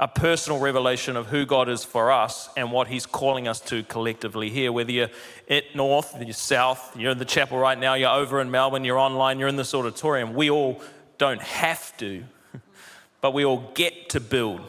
a 0.01 0.07
personal 0.07 0.59
revelation 0.59 1.15
of 1.15 1.27
who 1.27 1.45
God 1.45 1.69
is 1.69 1.83
for 1.83 2.11
us 2.11 2.49
and 2.57 2.71
what 2.71 2.87
He's 2.87 3.05
calling 3.05 3.47
us 3.47 3.59
to 3.61 3.83
collectively 3.83 4.49
here. 4.49 4.71
Whether 4.71 4.91
you're 4.91 5.09
at 5.47 5.75
North, 5.75 6.15
you're 6.19 6.33
South, 6.33 6.97
you're 6.97 7.11
in 7.11 7.19
the 7.19 7.25
chapel 7.25 7.59
right 7.59 7.77
now, 7.77 7.93
you're 7.93 8.09
over 8.09 8.41
in 8.41 8.49
Melbourne, 8.49 8.83
you're 8.83 8.97
online, 8.97 9.37
you're 9.37 9.47
in 9.47 9.57
this 9.57 9.75
auditorium, 9.75 10.33
we 10.33 10.49
all 10.49 10.81
don't 11.19 11.41
have 11.41 11.95
to, 11.97 12.23
but 13.21 13.35
we 13.35 13.45
all 13.45 13.71
get 13.75 14.09
to 14.09 14.19
build 14.19 14.61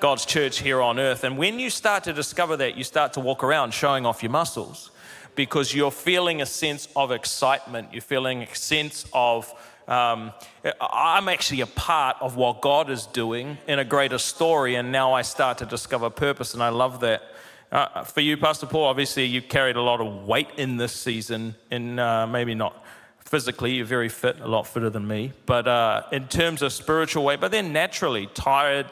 God's 0.00 0.24
church 0.24 0.60
here 0.60 0.80
on 0.80 0.98
earth. 0.98 1.22
And 1.22 1.36
when 1.36 1.60
you 1.60 1.68
start 1.68 2.04
to 2.04 2.14
discover 2.14 2.56
that, 2.56 2.74
you 2.74 2.82
start 2.82 3.12
to 3.12 3.20
walk 3.20 3.44
around 3.44 3.74
showing 3.74 4.06
off 4.06 4.22
your 4.22 4.32
muscles 4.32 4.90
because 5.34 5.74
you're 5.74 5.90
feeling 5.90 6.40
a 6.40 6.46
sense 6.46 6.88
of 6.96 7.12
excitement, 7.12 7.90
you're 7.92 8.00
feeling 8.00 8.42
a 8.42 8.54
sense 8.54 9.04
of 9.12 9.52
um, 9.88 10.32
I'm 10.80 11.28
actually 11.28 11.60
a 11.60 11.66
part 11.66 12.16
of 12.20 12.36
what 12.36 12.60
God 12.60 12.90
is 12.90 13.06
doing 13.06 13.58
in 13.66 13.78
a 13.78 13.84
greater 13.84 14.18
story, 14.18 14.76
and 14.76 14.92
now 14.92 15.12
I 15.12 15.22
start 15.22 15.58
to 15.58 15.66
discover 15.66 16.10
purpose, 16.10 16.54
and 16.54 16.62
I 16.62 16.68
love 16.68 17.00
that. 17.00 17.22
Uh, 17.70 18.04
for 18.04 18.20
you, 18.20 18.36
Pastor 18.36 18.66
Paul, 18.66 18.84
obviously 18.84 19.24
you 19.24 19.40
carried 19.40 19.76
a 19.76 19.80
lot 19.82 20.00
of 20.00 20.26
weight 20.26 20.48
in 20.56 20.76
this 20.76 20.92
season, 20.92 21.54
and 21.70 21.98
uh, 21.98 22.26
maybe 22.26 22.54
not 22.54 22.84
physically, 23.32 23.72
you're 23.72 23.86
very 23.86 24.10
fit, 24.10 24.38
a 24.40 24.46
lot 24.46 24.66
fitter 24.66 24.90
than 24.90 25.06
me, 25.06 25.32
but 25.46 25.66
uh, 25.66 26.02
in 26.12 26.28
terms 26.28 26.60
of 26.60 26.70
spiritual 26.70 27.24
weight, 27.24 27.40
but 27.40 27.50
then 27.50 27.72
naturally 27.72 28.26
tired, 28.34 28.86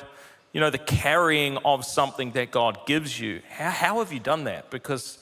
you 0.52 0.60
know, 0.60 0.70
the 0.70 0.78
carrying 0.78 1.58
of 1.58 1.84
something 1.84 2.32
that 2.32 2.50
God 2.50 2.86
gives 2.86 3.20
you. 3.20 3.42
How, 3.50 3.70
how 3.70 3.98
have 3.98 4.14
you 4.14 4.18
done 4.18 4.44
that? 4.44 4.70
Because, 4.70 5.18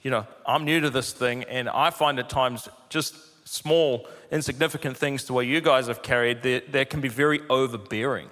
you 0.00 0.10
know, 0.10 0.26
I'm 0.46 0.64
new 0.64 0.80
to 0.80 0.88
this 0.88 1.12
thing, 1.12 1.44
and 1.44 1.68
I 1.68 1.90
find 1.90 2.18
at 2.18 2.30
times 2.30 2.66
just 2.88 3.14
small, 3.52 4.08
insignificant 4.30 4.96
things 4.96 5.24
to 5.24 5.32
what 5.34 5.46
you 5.46 5.60
guys 5.60 5.86
have 5.86 6.02
carried, 6.02 6.42
they, 6.42 6.84
can 6.86 7.00
be 7.00 7.08
very 7.08 7.40
overbearing. 7.50 8.30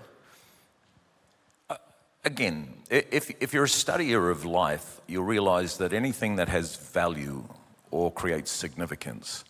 Uh, 1.69 1.77
again, 2.25 2.73
if, 2.89 3.31
if 3.41 3.53
you're 3.53 3.65
a 3.65 3.69
studier 3.69 4.31
of 4.31 4.45
life, 4.45 5.01
you'll 5.07 5.25
realize 5.25 5.77
that 5.77 5.93
anything 5.93 6.37
that 6.37 6.49
has 6.49 6.77
value 6.77 7.45
or 7.91 8.11
creates 8.11 8.51
significance 8.51 9.45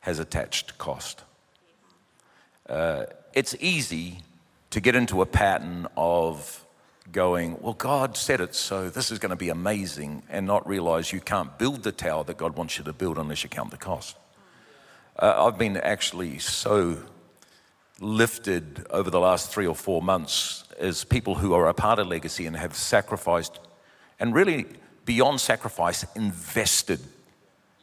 has 0.00 0.18
attached 0.18 0.78
cost. 0.78 1.22
Uh, 2.68 3.04
it's 3.34 3.54
easy 3.60 4.20
to 4.70 4.80
get 4.80 4.94
into 4.94 5.20
a 5.20 5.26
pattern 5.26 5.86
of 5.94 6.64
going, 7.10 7.58
Well, 7.60 7.74
God 7.74 8.16
said 8.16 8.40
it, 8.40 8.54
so 8.54 8.88
this 8.88 9.10
is 9.10 9.18
going 9.18 9.30
to 9.30 9.36
be 9.36 9.50
amazing, 9.50 10.22
and 10.30 10.46
not 10.46 10.66
realize 10.66 11.12
you 11.12 11.20
can't 11.20 11.58
build 11.58 11.82
the 11.82 11.92
tower 11.92 12.24
that 12.24 12.38
God 12.38 12.56
wants 12.56 12.78
you 12.78 12.84
to 12.84 12.92
build 12.94 13.18
unless 13.18 13.42
you 13.42 13.50
count 13.50 13.70
the 13.70 13.76
cost. 13.76 14.16
Uh, 15.18 15.46
I've 15.46 15.58
been 15.58 15.76
actually 15.76 16.38
so 16.38 16.98
lifted 18.00 18.86
over 18.90 19.10
the 19.10 19.20
last 19.20 19.50
three 19.50 19.66
or 19.66 19.74
four 19.74 20.00
months 20.02 20.64
as 20.78 21.04
people 21.04 21.34
who 21.34 21.52
are 21.52 21.68
a 21.68 21.74
part 21.74 21.98
of 21.98 22.06
Legacy 22.06 22.46
and 22.46 22.56
have 22.56 22.74
sacrificed, 22.74 23.60
and 24.18 24.34
really 24.34 24.66
beyond 25.04 25.40
sacrifice, 25.40 26.04
invested 26.16 27.00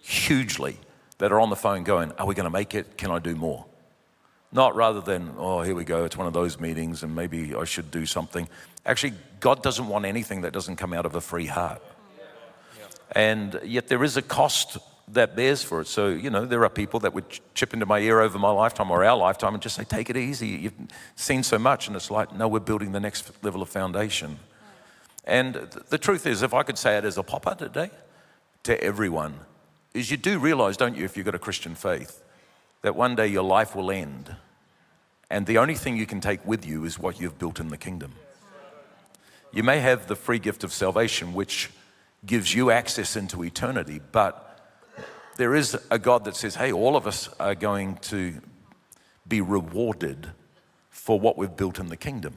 hugely 0.02 0.78
that 1.20 1.32
are 1.32 1.40
on 1.40 1.50
the 1.50 1.56
phone 1.56 1.84
going, 1.84 2.12
Are 2.14 2.26
we 2.26 2.34
going 2.34 2.46
to 2.46 2.50
make 2.50 2.74
it? 2.74 2.98
Can 2.98 3.12
I 3.12 3.20
do 3.20 3.36
more? 3.36 3.66
Not 4.52 4.76
rather 4.76 5.02
than, 5.02 5.34
Oh, 5.38 5.62
here 5.62 5.76
we 5.76 5.84
go, 5.84 6.06
it's 6.06 6.18
one 6.18 6.28
of 6.28 6.34
those 6.34 6.60
meetings 6.60 7.04
and 7.04 7.16
maybe 7.16 7.54
I 7.54 7.66
should 7.66 7.92
do 7.92 8.06
something. 8.06 8.50
Actually, 8.86 9.14
God 9.40 9.62
doesn't 9.62 9.88
want 9.88 10.06
anything 10.06 10.42
that 10.42 10.54
doesn't 10.54 10.78
come 10.78 10.94
out 10.94 11.06
of 11.06 11.16
a 11.16 11.22
free 11.22 11.46
heart. 11.46 11.82
And 13.12 13.60
yet 13.64 13.88
there 13.88 14.04
is 14.04 14.18
a 14.18 14.22
cost 14.22 14.78
that 15.14 15.36
bears 15.36 15.64
for 15.64 15.82
it. 15.82 15.88
So, 15.88 16.10
you 16.10 16.30
know, 16.30 16.46
there 16.46 16.64
are 16.64 16.70
people 16.70 17.00
that 17.02 17.14
would 17.14 17.40
chip 17.56 17.74
into 17.74 17.86
my 17.86 18.00
ear 18.00 18.20
over 18.20 18.38
my 18.38 18.52
lifetime 18.52 18.92
or 18.92 19.04
our 19.04 19.18
lifetime 19.18 19.54
and 19.54 19.62
just 19.62 19.76
say, 19.76 19.84
take 19.84 20.10
it 20.10 20.18
easy. 20.18 20.48
You've 20.48 20.74
seen 21.16 21.44
so 21.44 21.58
much. 21.58 21.88
And 21.88 21.96
it's 21.96 22.12
like, 22.12 22.36
no, 22.36 22.48
we're 22.48 22.60
building 22.60 22.92
the 22.92 23.00
next 23.00 23.32
level 23.44 23.62
of 23.62 23.70
foundation. 23.70 24.40
And 25.26 25.56
the 25.90 25.98
truth 25.98 26.26
is, 26.26 26.42
if 26.42 26.54
I 26.54 26.64
could 26.64 26.78
say 26.78 26.98
it 26.98 27.06
as 27.06 27.18
a 27.18 27.24
popper 27.24 27.56
today 27.56 27.92
to 28.64 28.84
everyone, 28.84 29.40
is 29.94 30.12
you 30.12 30.18
do 30.18 30.40
realize, 30.40 30.78
don't 30.78 30.96
you, 30.96 31.06
if 31.06 31.18
you've 31.18 31.26
got 31.26 31.36
a 31.36 31.40
Christian 31.40 31.76
faith, 31.76 32.24
that 32.82 32.96
one 32.96 33.16
day 33.16 33.28
your 33.28 33.44
life 33.44 33.76
will 33.76 33.92
end. 33.92 34.36
And 35.30 35.46
the 35.46 35.58
only 35.58 35.76
thing 35.76 35.98
you 35.98 36.06
can 36.06 36.22
take 36.22 36.46
with 36.46 36.66
you 36.66 36.86
is 36.86 36.98
what 36.98 37.20
you've 37.20 37.38
built 37.38 37.60
in 37.60 37.70
the 37.70 37.78
kingdom. 37.78 38.14
You 39.52 39.64
may 39.64 39.80
have 39.80 40.08
the 40.08 40.16
free 40.16 40.40
gift 40.40 40.64
of 40.64 40.72
salvation, 40.72 41.34
which 41.34 41.70
gives 42.26 42.54
you 42.54 42.70
access 42.72 43.16
into 43.16 43.44
eternity, 43.44 44.00
but 44.12 44.49
there 45.40 45.56
is 45.56 45.78
a 45.90 45.98
God 45.98 46.26
that 46.26 46.36
says, 46.36 46.56
hey, 46.56 46.74
all 46.74 46.98
of 46.98 47.08
us 47.08 47.30
are 47.40 47.56
going 47.56 47.96
to 48.02 48.34
be 49.26 49.40
rewarded 49.40 50.28
for 50.90 51.18
what 51.18 51.38
we've 51.38 51.56
built 51.56 51.80
in 51.80 51.88
the 51.88 51.96
kingdom. 51.96 52.34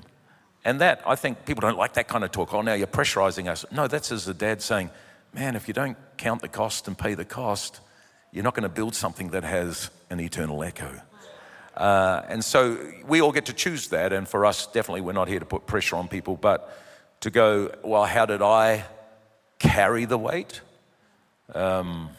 And 0.64 0.80
that, 0.80 1.02
I 1.04 1.16
think 1.16 1.44
people 1.44 1.62
don't 1.62 1.76
like 1.76 1.94
that 1.94 2.06
kind 2.06 2.22
of 2.22 2.30
talk. 2.30 2.54
Oh, 2.54 2.62
now 2.62 2.74
you're 2.74 2.86
pressurizing 2.86 3.48
us. 3.48 3.64
No, 3.72 3.88
that's 3.88 4.12
as 4.12 4.28
a 4.28 4.34
dad 4.34 4.62
saying, 4.62 4.88
man, 5.34 5.56
if 5.56 5.66
you 5.66 5.74
don't 5.74 5.96
count 6.16 6.42
the 6.42 6.48
cost 6.48 6.86
and 6.86 6.96
pay 6.96 7.14
the 7.14 7.24
cost, 7.24 7.80
you're 8.30 8.44
not 8.44 8.54
going 8.54 8.62
to 8.62 8.68
build 8.68 8.94
something 8.94 9.30
that 9.30 9.42
has 9.42 9.90
an 10.08 10.20
eternal 10.20 10.62
echo. 10.62 10.92
Uh, 11.76 12.22
and 12.28 12.44
so 12.44 12.78
we 13.04 13.20
all 13.20 13.32
get 13.32 13.46
to 13.46 13.52
choose 13.52 13.88
that. 13.88 14.12
And 14.12 14.28
for 14.28 14.46
us, 14.46 14.68
definitely, 14.68 15.00
we're 15.00 15.12
not 15.12 15.26
here 15.26 15.40
to 15.40 15.44
put 15.44 15.66
pressure 15.66 15.96
on 15.96 16.06
people, 16.06 16.36
but 16.36 16.72
to 17.18 17.30
go, 17.30 17.74
well, 17.82 18.04
how 18.04 18.26
did 18.26 18.42
I 18.42 18.84
carry 19.58 20.04
the 20.04 20.18
weight? 20.18 20.60
Um, 21.52 22.10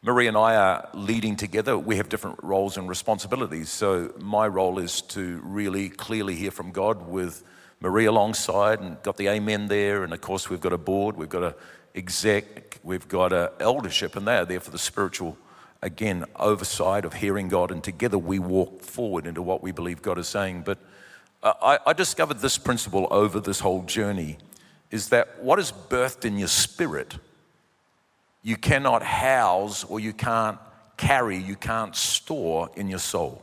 Marie 0.00 0.28
and 0.28 0.36
I 0.36 0.54
are 0.54 0.88
leading 0.94 1.34
together. 1.34 1.76
We 1.76 1.96
have 1.96 2.08
different 2.08 2.38
roles 2.42 2.76
and 2.76 2.88
responsibilities. 2.88 3.68
So, 3.68 4.14
my 4.20 4.46
role 4.46 4.78
is 4.78 5.02
to 5.02 5.40
really 5.42 5.88
clearly 5.88 6.36
hear 6.36 6.52
from 6.52 6.70
God 6.70 7.08
with 7.08 7.42
Marie 7.80 8.04
alongside 8.04 8.80
and 8.80 9.02
got 9.02 9.16
the 9.16 9.26
amen 9.28 9.66
there. 9.66 10.04
And 10.04 10.12
of 10.12 10.20
course, 10.20 10.48
we've 10.48 10.60
got 10.60 10.72
a 10.72 10.78
board, 10.78 11.16
we've 11.16 11.28
got 11.28 11.42
a 11.42 11.56
exec, 11.96 12.78
we've 12.84 13.08
got 13.08 13.32
a 13.32 13.52
eldership, 13.58 14.14
and 14.14 14.26
they 14.26 14.36
are 14.36 14.44
there 14.44 14.60
for 14.60 14.70
the 14.70 14.78
spiritual, 14.78 15.36
again, 15.82 16.24
oversight 16.36 17.04
of 17.04 17.14
hearing 17.14 17.48
God. 17.48 17.72
And 17.72 17.82
together 17.82 18.18
we 18.18 18.38
walk 18.38 18.82
forward 18.82 19.26
into 19.26 19.42
what 19.42 19.64
we 19.64 19.72
believe 19.72 20.00
God 20.00 20.18
is 20.18 20.28
saying. 20.28 20.62
But 20.62 20.78
I, 21.42 21.80
I 21.84 21.92
discovered 21.92 22.38
this 22.38 22.56
principle 22.56 23.08
over 23.10 23.40
this 23.40 23.58
whole 23.58 23.82
journey 23.82 24.38
is 24.92 25.08
that 25.08 25.42
what 25.42 25.58
is 25.58 25.72
birthed 25.72 26.24
in 26.24 26.38
your 26.38 26.48
spirit 26.48 27.16
you 28.48 28.56
cannot 28.56 29.02
house 29.02 29.84
or 29.84 30.00
you 30.00 30.14
can't 30.14 30.58
carry, 30.96 31.36
you 31.36 31.54
can't 31.54 31.94
store 31.94 32.70
in 32.76 32.88
your 32.88 32.98
soul. 32.98 33.42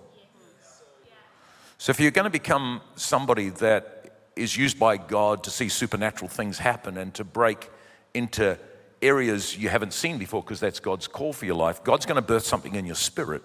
So, 1.77 1.91
if 1.91 1.99
you're 1.99 2.09
going 2.09 2.25
to 2.25 2.31
become 2.31 2.81
somebody 2.95 3.49
that 3.49 4.31
is 4.35 4.57
used 4.57 4.79
by 4.79 4.97
God 4.97 5.43
to 5.43 5.51
see 5.51 5.69
supernatural 5.69 6.27
things 6.27 6.57
happen 6.57 6.97
and 6.97 7.13
to 7.13 7.23
break 7.23 7.69
into 8.15 8.57
areas 8.99 9.55
you 9.55 9.69
haven't 9.69 9.93
seen 9.93 10.17
before, 10.17 10.41
because 10.41 10.59
that's 10.59 10.79
God's 10.79 11.07
call 11.07 11.33
for 11.33 11.45
your 11.45 11.55
life, 11.55 11.83
God's 11.83 12.07
going 12.07 12.15
to 12.15 12.23
birth 12.23 12.47
something 12.47 12.73
in 12.73 12.87
your 12.87 12.95
spirit. 12.95 13.43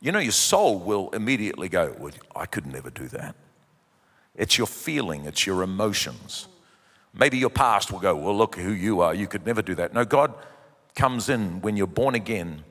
You 0.00 0.10
know, 0.10 0.18
your 0.18 0.32
soul 0.32 0.80
will 0.80 1.08
immediately 1.10 1.68
go, 1.68 1.94
Well, 2.00 2.14
I 2.34 2.46
could 2.46 2.66
never 2.66 2.90
do 2.90 3.06
that. 3.10 3.36
It's 4.34 4.58
your 4.58 4.66
feeling, 4.66 5.24
it's 5.26 5.46
your 5.46 5.62
emotions. 5.62 6.48
Maybe 7.16 7.38
your 7.38 7.50
past 7.50 7.92
will 7.92 8.00
go, 8.00 8.16
Well, 8.16 8.36
look 8.36 8.56
who 8.56 8.72
you 8.72 9.02
are. 9.02 9.14
You 9.14 9.28
could 9.28 9.46
never 9.46 9.62
do 9.62 9.76
that. 9.76 9.94
No, 9.94 10.04
God 10.04 10.34
comes 10.94 11.28
in 11.28 11.60
when 11.60 11.76
you're 11.76 11.86
born 11.86 12.14
again. 12.14 12.64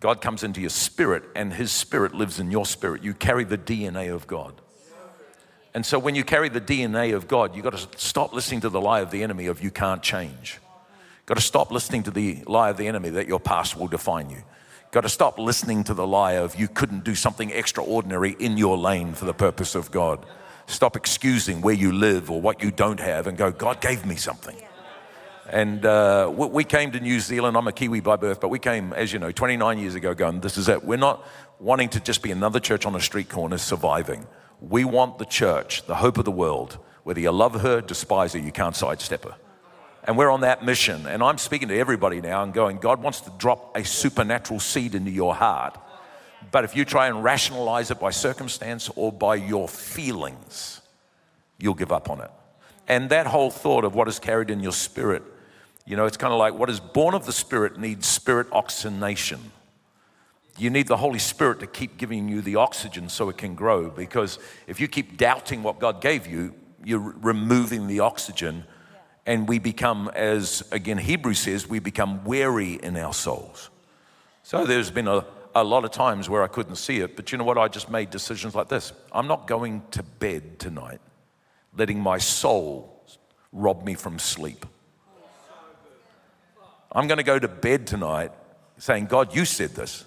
God 0.00 0.20
comes 0.20 0.44
into 0.44 0.60
your 0.60 0.70
spirit, 0.70 1.24
and 1.34 1.52
His 1.52 1.72
spirit 1.72 2.14
lives 2.14 2.38
in 2.38 2.50
your 2.50 2.66
spirit. 2.66 3.02
You 3.02 3.14
carry 3.14 3.44
the 3.44 3.58
DNA 3.58 4.14
of 4.14 4.26
God. 4.26 4.60
And 5.74 5.84
so, 5.84 5.98
when 5.98 6.14
you 6.14 6.24
carry 6.24 6.48
the 6.48 6.60
DNA 6.60 7.14
of 7.14 7.28
God, 7.28 7.54
you've 7.54 7.64
got 7.64 7.76
to 7.76 7.98
stop 7.98 8.32
listening 8.32 8.60
to 8.60 8.68
the 8.68 8.80
lie 8.80 9.00
of 9.00 9.10
the 9.10 9.22
enemy 9.22 9.46
of 9.46 9.62
you 9.62 9.70
can't 9.70 10.02
change. 10.02 10.58
Got 11.26 11.36
to 11.36 11.42
stop 11.42 11.70
listening 11.70 12.04
to 12.04 12.10
the 12.10 12.42
lie 12.46 12.70
of 12.70 12.78
the 12.78 12.86
enemy 12.86 13.10
that 13.10 13.28
your 13.28 13.40
past 13.40 13.76
will 13.76 13.88
define 13.88 14.30
you. 14.30 14.42
Got 14.90 15.02
to 15.02 15.10
stop 15.10 15.38
listening 15.38 15.84
to 15.84 15.94
the 15.94 16.06
lie 16.06 16.32
of 16.32 16.56
you 16.56 16.68
couldn't 16.68 17.04
do 17.04 17.14
something 17.14 17.50
extraordinary 17.50 18.34
in 18.38 18.56
your 18.56 18.78
lane 18.78 19.12
for 19.12 19.26
the 19.26 19.34
purpose 19.34 19.74
of 19.74 19.90
God. 19.90 20.24
Stop 20.66 20.96
excusing 20.96 21.60
where 21.60 21.74
you 21.74 21.92
live 21.92 22.30
or 22.30 22.40
what 22.40 22.62
you 22.62 22.70
don't 22.70 23.00
have 23.00 23.26
and 23.26 23.36
go, 23.36 23.50
God 23.52 23.80
gave 23.82 24.06
me 24.06 24.16
something. 24.16 24.56
And 25.50 25.86
uh, 25.86 26.30
we 26.34 26.62
came 26.64 26.92
to 26.92 27.00
New 27.00 27.20
Zealand. 27.20 27.56
I'm 27.56 27.66
a 27.66 27.72
Kiwi 27.72 28.00
by 28.00 28.16
birth, 28.16 28.40
but 28.40 28.48
we 28.48 28.58
came, 28.58 28.92
as 28.92 29.12
you 29.12 29.18
know, 29.18 29.32
29 29.32 29.78
years 29.78 29.94
ago, 29.94 30.12
going, 30.12 30.40
this 30.40 30.58
is 30.58 30.68
it. 30.68 30.84
We're 30.84 30.98
not 30.98 31.26
wanting 31.58 31.88
to 31.90 32.00
just 32.00 32.22
be 32.22 32.30
another 32.30 32.60
church 32.60 32.84
on 32.84 32.94
a 32.94 33.00
street 33.00 33.30
corner 33.30 33.56
surviving. 33.56 34.26
We 34.60 34.84
want 34.84 35.18
the 35.18 35.24
church, 35.24 35.86
the 35.86 35.94
hope 35.94 36.18
of 36.18 36.26
the 36.26 36.30
world. 36.30 36.78
Whether 37.02 37.20
you 37.20 37.30
love 37.30 37.60
her, 37.62 37.80
despise 37.80 38.34
her, 38.34 38.38
you 38.38 38.52
can't 38.52 38.76
sidestep 38.76 39.24
her. 39.24 39.36
And 40.04 40.18
we're 40.18 40.30
on 40.30 40.42
that 40.42 40.64
mission. 40.64 41.06
And 41.06 41.22
I'm 41.22 41.38
speaking 41.38 41.68
to 41.68 41.78
everybody 41.78 42.20
now 42.20 42.42
and 42.42 42.52
going, 42.52 42.78
God 42.78 43.02
wants 43.02 43.22
to 43.22 43.32
drop 43.38 43.76
a 43.76 43.84
supernatural 43.84 44.60
seed 44.60 44.94
into 44.94 45.10
your 45.10 45.34
heart. 45.34 45.78
But 46.50 46.64
if 46.64 46.76
you 46.76 46.84
try 46.84 47.08
and 47.08 47.24
rationalize 47.24 47.90
it 47.90 47.98
by 47.98 48.10
circumstance 48.10 48.90
or 48.96 49.12
by 49.12 49.36
your 49.36 49.66
feelings, 49.66 50.82
you'll 51.58 51.74
give 51.74 51.92
up 51.92 52.10
on 52.10 52.20
it. 52.20 52.30
And 52.86 53.10
that 53.10 53.26
whole 53.26 53.50
thought 53.50 53.84
of 53.84 53.94
what 53.94 54.08
is 54.08 54.18
carried 54.18 54.50
in 54.50 54.60
your 54.60 54.72
spirit, 54.72 55.22
you 55.88 55.96
know, 55.96 56.04
it's 56.04 56.18
kind 56.18 56.34
of 56.34 56.38
like 56.38 56.52
what 56.52 56.68
is 56.68 56.80
born 56.80 57.14
of 57.14 57.24
the 57.24 57.32
spirit 57.32 57.78
needs 57.78 58.06
spirit 58.06 58.46
oxygenation. 58.52 59.52
You 60.58 60.68
need 60.68 60.86
the 60.86 60.98
Holy 60.98 61.18
Spirit 61.18 61.60
to 61.60 61.66
keep 61.66 61.96
giving 61.96 62.28
you 62.28 62.42
the 62.42 62.56
oxygen 62.56 63.08
so 63.08 63.30
it 63.30 63.38
can 63.38 63.54
grow. 63.54 63.88
Because 63.88 64.38
if 64.66 64.80
you 64.80 64.88
keep 64.88 65.16
doubting 65.16 65.62
what 65.62 65.78
God 65.78 66.02
gave 66.02 66.26
you, 66.26 66.54
you're 66.84 67.00
removing 67.00 67.86
the 67.86 68.00
oxygen. 68.00 68.64
And 69.24 69.48
we 69.48 69.58
become, 69.58 70.10
as 70.14 70.62
again 70.72 70.98
Hebrews 70.98 71.38
says, 71.38 71.66
we 71.66 71.78
become 71.78 72.22
weary 72.22 72.74
in 72.74 72.94
our 72.98 73.14
souls. 73.14 73.70
So 74.42 74.66
there's 74.66 74.90
been 74.90 75.08
a, 75.08 75.24
a 75.54 75.64
lot 75.64 75.86
of 75.86 75.90
times 75.90 76.28
where 76.28 76.42
I 76.42 76.48
couldn't 76.48 76.76
see 76.76 76.98
it, 76.98 77.16
but 77.16 77.32
you 77.32 77.38
know 77.38 77.44
what? 77.44 77.56
I 77.56 77.66
just 77.68 77.88
made 77.88 78.10
decisions 78.10 78.54
like 78.54 78.68
this 78.68 78.92
I'm 79.10 79.26
not 79.26 79.46
going 79.46 79.84
to 79.92 80.02
bed 80.02 80.58
tonight, 80.58 81.00
letting 81.74 81.98
my 81.98 82.18
soul 82.18 83.06
rob 83.52 83.84
me 83.84 83.94
from 83.94 84.18
sleep. 84.18 84.66
I'm 86.92 87.06
going 87.06 87.18
to 87.18 87.24
go 87.24 87.38
to 87.38 87.48
bed 87.48 87.86
tonight 87.86 88.32
saying, 88.78 89.06
God, 89.06 89.34
you 89.34 89.44
said 89.44 89.70
this. 89.70 90.04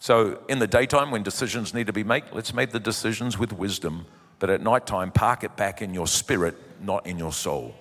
So, 0.00 0.42
in 0.48 0.60
the 0.60 0.66
daytime, 0.66 1.10
when 1.10 1.22
decisions 1.22 1.74
need 1.74 1.88
to 1.88 1.92
be 1.92 2.04
made, 2.04 2.24
let's 2.32 2.54
make 2.54 2.70
the 2.70 2.80
decisions 2.80 3.36
with 3.36 3.52
wisdom. 3.52 4.06
But 4.38 4.50
at 4.50 4.62
nighttime, 4.62 5.10
park 5.10 5.42
it 5.42 5.56
back 5.56 5.82
in 5.82 5.92
your 5.92 6.06
spirit, 6.06 6.56
not 6.80 7.06
in 7.06 7.18
your 7.18 7.32
soul. 7.32 7.74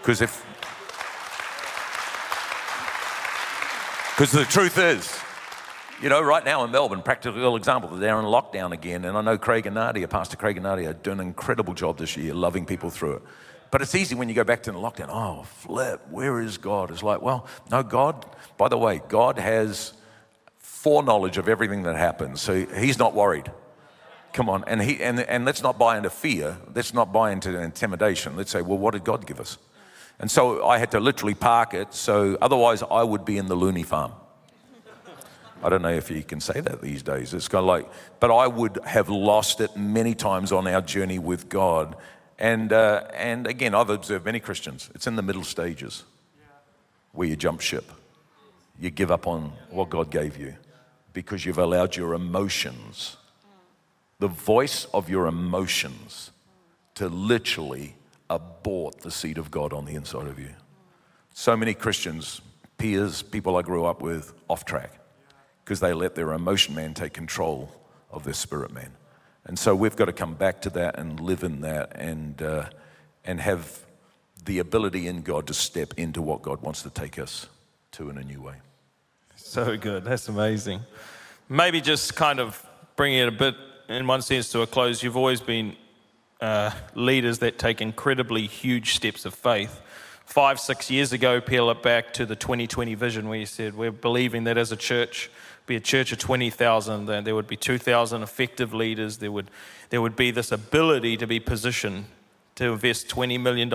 Because 0.00 0.20
if, 0.20 0.44
because 4.10 4.32
the 4.32 4.44
truth 4.44 4.76
is, 4.78 5.16
you 6.02 6.08
know, 6.08 6.20
right 6.20 6.44
now 6.44 6.64
in 6.64 6.72
Melbourne, 6.72 7.02
practical 7.02 7.56
example, 7.56 7.90
they're 7.90 8.18
in 8.18 8.24
lockdown 8.24 8.72
again. 8.72 9.04
And 9.04 9.16
I 9.16 9.22
know 9.22 9.38
Craig 9.38 9.66
and 9.66 9.76
Nadia, 9.76 10.08
Pastor 10.08 10.36
Craig 10.36 10.56
and 10.56 10.64
Nadia, 10.64 10.90
are 10.90 10.94
doing 10.94 11.20
an 11.20 11.26
incredible 11.28 11.72
job 11.72 11.98
this 11.98 12.16
year, 12.16 12.34
loving 12.34 12.66
people 12.66 12.90
through 12.90 13.14
it. 13.14 13.22
But 13.74 13.82
it's 13.82 13.96
easy 13.96 14.14
when 14.14 14.28
you 14.28 14.36
go 14.36 14.44
back 14.44 14.62
to 14.62 14.70
the 14.70 14.78
lockdown. 14.78 15.08
Oh, 15.08 15.42
flip, 15.42 16.00
where 16.08 16.40
is 16.40 16.58
God? 16.58 16.92
It's 16.92 17.02
like, 17.02 17.20
well, 17.22 17.48
no, 17.72 17.82
God, 17.82 18.24
by 18.56 18.68
the 18.68 18.78
way, 18.78 19.02
God 19.08 19.36
has 19.36 19.94
foreknowledge 20.58 21.38
of 21.38 21.48
everything 21.48 21.82
that 21.82 21.96
happens. 21.96 22.40
So 22.40 22.66
he's 22.66 23.00
not 23.00 23.14
worried. 23.16 23.50
Come 24.32 24.48
on. 24.48 24.62
And, 24.68 24.80
he, 24.80 25.02
and, 25.02 25.18
and 25.18 25.44
let's 25.44 25.60
not 25.60 25.76
buy 25.76 25.96
into 25.96 26.08
fear. 26.08 26.56
Let's 26.72 26.94
not 26.94 27.12
buy 27.12 27.32
into 27.32 27.60
intimidation. 27.60 28.36
Let's 28.36 28.52
say, 28.52 28.62
well, 28.62 28.78
what 28.78 28.92
did 28.92 29.02
God 29.02 29.26
give 29.26 29.40
us? 29.40 29.58
And 30.20 30.30
so 30.30 30.64
I 30.64 30.78
had 30.78 30.92
to 30.92 31.00
literally 31.00 31.34
park 31.34 31.74
it. 31.74 31.94
So 31.94 32.38
otherwise, 32.40 32.84
I 32.88 33.02
would 33.02 33.24
be 33.24 33.38
in 33.38 33.46
the 33.46 33.56
loony 33.56 33.82
farm. 33.82 34.12
I 35.64 35.68
don't 35.68 35.82
know 35.82 35.88
if 35.88 36.12
you 36.12 36.22
can 36.22 36.38
say 36.38 36.60
that 36.60 36.80
these 36.80 37.02
days. 37.02 37.34
It's 37.34 37.48
kind 37.48 37.62
of 37.62 37.66
like, 37.66 37.90
but 38.20 38.30
I 38.30 38.46
would 38.46 38.78
have 38.84 39.08
lost 39.08 39.60
it 39.60 39.76
many 39.76 40.14
times 40.14 40.52
on 40.52 40.68
our 40.68 40.80
journey 40.80 41.18
with 41.18 41.48
God. 41.48 41.96
And, 42.38 42.72
uh, 42.72 43.04
and 43.14 43.46
again, 43.46 43.74
I've 43.74 43.90
observed 43.90 44.24
many 44.24 44.40
Christians, 44.40 44.90
it's 44.94 45.06
in 45.06 45.16
the 45.16 45.22
middle 45.22 45.44
stages 45.44 46.04
where 47.12 47.28
you 47.28 47.36
jump 47.36 47.60
ship. 47.60 47.90
You 48.78 48.90
give 48.90 49.10
up 49.10 49.26
on 49.26 49.52
what 49.70 49.88
God 49.88 50.10
gave 50.10 50.36
you 50.36 50.54
because 51.12 51.46
you've 51.46 51.58
allowed 51.58 51.94
your 51.94 52.14
emotions, 52.14 53.16
mm. 53.46 53.50
the 54.18 54.26
voice 54.26 54.86
of 54.92 55.08
your 55.08 55.28
emotions, 55.28 56.32
mm. 56.32 56.94
to 56.96 57.08
literally 57.08 57.94
abort 58.28 59.00
the 59.00 59.12
seed 59.12 59.38
of 59.38 59.50
God 59.52 59.72
on 59.72 59.84
the 59.84 59.94
inside 59.94 60.26
of 60.26 60.40
you. 60.40 60.46
Mm. 60.48 60.54
So 61.32 61.56
many 61.56 61.72
Christians, 61.72 62.40
peers, 62.78 63.22
people 63.22 63.56
I 63.56 63.62
grew 63.62 63.84
up 63.84 64.02
with, 64.02 64.34
off 64.48 64.64
track 64.64 64.90
because 65.64 65.78
they 65.78 65.94
let 65.94 66.16
their 66.16 66.32
emotion 66.32 66.74
man 66.74 66.94
take 66.94 67.12
control 67.12 67.70
of 68.10 68.24
their 68.24 68.34
spirit 68.34 68.72
man. 68.72 68.90
And 69.46 69.58
so 69.58 69.74
we've 69.74 69.96
got 69.96 70.06
to 70.06 70.12
come 70.12 70.34
back 70.34 70.62
to 70.62 70.70
that 70.70 70.98
and 70.98 71.20
live 71.20 71.44
in 71.44 71.60
that 71.60 71.92
and, 71.96 72.40
uh, 72.40 72.66
and 73.24 73.40
have 73.40 73.80
the 74.44 74.58
ability 74.58 75.06
in 75.06 75.22
God 75.22 75.46
to 75.48 75.54
step 75.54 75.94
into 75.96 76.22
what 76.22 76.42
God 76.42 76.62
wants 76.62 76.82
to 76.82 76.90
take 76.90 77.18
us 77.18 77.46
to 77.92 78.10
in 78.10 78.18
a 78.18 78.22
new 78.22 78.40
way. 78.40 78.54
So 79.36 79.76
good. 79.76 80.04
That's 80.04 80.28
amazing. 80.28 80.80
Maybe 81.48 81.80
just 81.80 82.14
kind 82.14 82.40
of 82.40 82.64
bringing 82.96 83.18
it 83.18 83.28
a 83.28 83.32
bit, 83.32 83.54
in 83.88 84.06
one 84.06 84.22
sense, 84.22 84.50
to 84.52 84.62
a 84.62 84.66
close. 84.66 85.02
You've 85.02 85.16
always 85.16 85.40
been 85.40 85.76
uh, 86.40 86.70
leaders 86.94 87.38
that 87.40 87.58
take 87.58 87.80
incredibly 87.80 88.46
huge 88.46 88.94
steps 88.94 89.24
of 89.24 89.34
faith. 89.34 89.80
Five, 90.24 90.58
six 90.58 90.90
years 90.90 91.12
ago, 91.12 91.40
peel 91.40 91.70
it 91.70 91.82
back 91.82 92.12
to 92.14 92.26
the 92.26 92.34
2020 92.34 92.94
vision 92.94 93.28
where 93.28 93.38
you 93.38 93.46
said, 93.46 93.74
We're 93.74 93.92
believing 93.92 94.44
that 94.44 94.56
as 94.56 94.72
a 94.72 94.76
church, 94.76 95.30
be 95.66 95.76
a 95.76 95.80
church 95.80 96.12
of 96.12 96.18
20,000, 96.18 97.06
then 97.06 97.24
there 97.24 97.34
would 97.34 97.46
be 97.46 97.56
2,000 97.56 98.22
effective 98.22 98.74
leaders. 98.74 99.18
There 99.18 99.32
would, 99.32 99.50
there 99.90 100.02
would 100.02 100.16
be 100.16 100.30
this 100.30 100.52
ability 100.52 101.16
to 101.16 101.26
be 101.26 101.40
positioned 101.40 102.06
to 102.56 102.72
invest 102.72 103.08
$20 103.08 103.40
million 103.40 103.72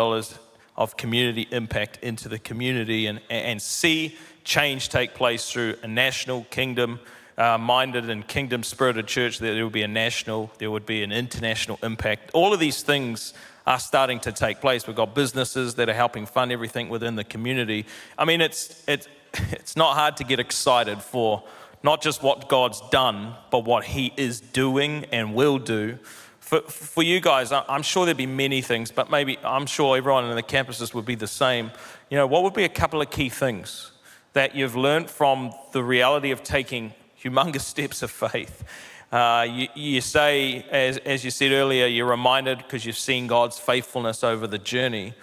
of 0.78 0.96
community 0.98 1.48
impact 1.52 2.00
into 2.02 2.30
the 2.30 2.40
community 2.40 3.08
and, 3.08 3.20
and 3.30 3.62
see 3.62 4.18
change 4.44 4.90
take 4.90 5.14
place 5.14 5.52
through 5.52 5.76
a 5.84 5.88
national 5.88 6.46
kingdom 6.46 7.00
uh, 7.38 7.58
minded 7.58 8.10
and 8.10 8.28
kingdom 8.28 8.64
spirited 8.64 9.08
church, 9.08 9.40
that 9.40 9.54
there 9.54 9.64
would 9.64 9.74
be 9.74 9.82
a 9.82 9.88
national, 9.88 10.52
there 10.58 10.70
would 10.70 10.86
be 10.86 11.04
an 11.04 11.12
international 11.12 11.80
impact. 11.82 12.30
All 12.34 12.54
of 12.54 12.60
these 12.60 12.82
things 12.82 13.34
are 13.66 13.80
starting 13.80 14.20
to 14.22 14.32
take 14.32 14.60
place. 14.60 14.86
We've 14.88 14.96
got 14.96 15.16
businesses 15.16 15.76
that 15.76 15.88
are 15.88 15.94
helping 15.94 16.26
fund 16.26 16.52
everything 16.52 16.90
within 16.90 17.16
the 17.16 17.24
community. 17.24 17.86
I 18.18 18.26
mean, 18.26 18.42
it's, 18.42 18.84
it's, 18.88 19.08
it's 19.52 19.78
not 19.78 19.96
hard 19.96 20.18
to 20.18 20.24
get 20.24 20.40
excited 20.40 21.02
for 21.02 21.44
not 21.84 22.02
just 22.02 22.22
what 22.22 22.50
God's 22.50 22.82
done, 22.90 23.36
but 23.52 23.66
what 23.66 23.86
He 23.86 24.14
is 24.18 24.42
doing 24.42 25.06
and 25.12 25.34
will 25.34 25.58
do. 25.58 25.98
For, 26.40 26.62
for 26.62 27.04
you 27.04 27.20
guys, 27.20 27.52
I'm 27.52 27.84
sure 27.84 28.06
there'd 28.06 28.18
be 28.18 28.26
many 28.26 28.62
things, 28.62 28.92
but 28.92 29.12
maybe 29.12 29.38
I'm 29.44 29.66
sure 29.66 29.96
everyone 29.96 30.26
in 30.26 30.36
the 30.36 30.44
campuses 30.44 30.94
would 30.94 31.06
be 31.06 31.16
the 31.16 31.28
same. 31.28 31.72
You 32.10 32.18
know, 32.18 32.28
what 32.28 32.44
would 32.44 32.54
be 32.54 32.64
a 32.64 32.70
couple 32.70 33.02
of 33.02 33.10
key 33.12 33.30
things 33.30 33.92
that 34.34 34.56
you've 34.56 34.76
learned 34.76 35.10
from 35.10 35.54
the 35.72 35.84
reality 35.84 36.32
of 36.32 36.44
taking 36.44 36.94
humongous 37.22 37.62
steps 37.74 38.02
of 38.02 38.12
faith. 38.12 38.64
Uh, 39.12 39.46
you, 39.50 39.68
you, 39.74 40.02
say, 40.02 40.66
as, 40.70 40.98
as 40.98 41.26
you 41.26 41.32
said 41.32 41.52
earlier, 41.52 41.88
you're 41.88 42.10
reminded 42.10 42.60
because 42.60 42.86
you've 42.86 42.98
seen 42.98 43.26
God's 43.26 43.58
faithfulness 43.58 44.24
over 44.24 44.46
the 44.46 44.60
journey, 44.60 45.14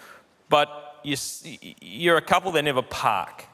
but 0.48 1.00
you, 1.04 1.16
you're 1.80 2.16
a 2.16 2.22
couple 2.22 2.50
that 2.52 2.62
never 2.62 2.82
park. 2.82 3.44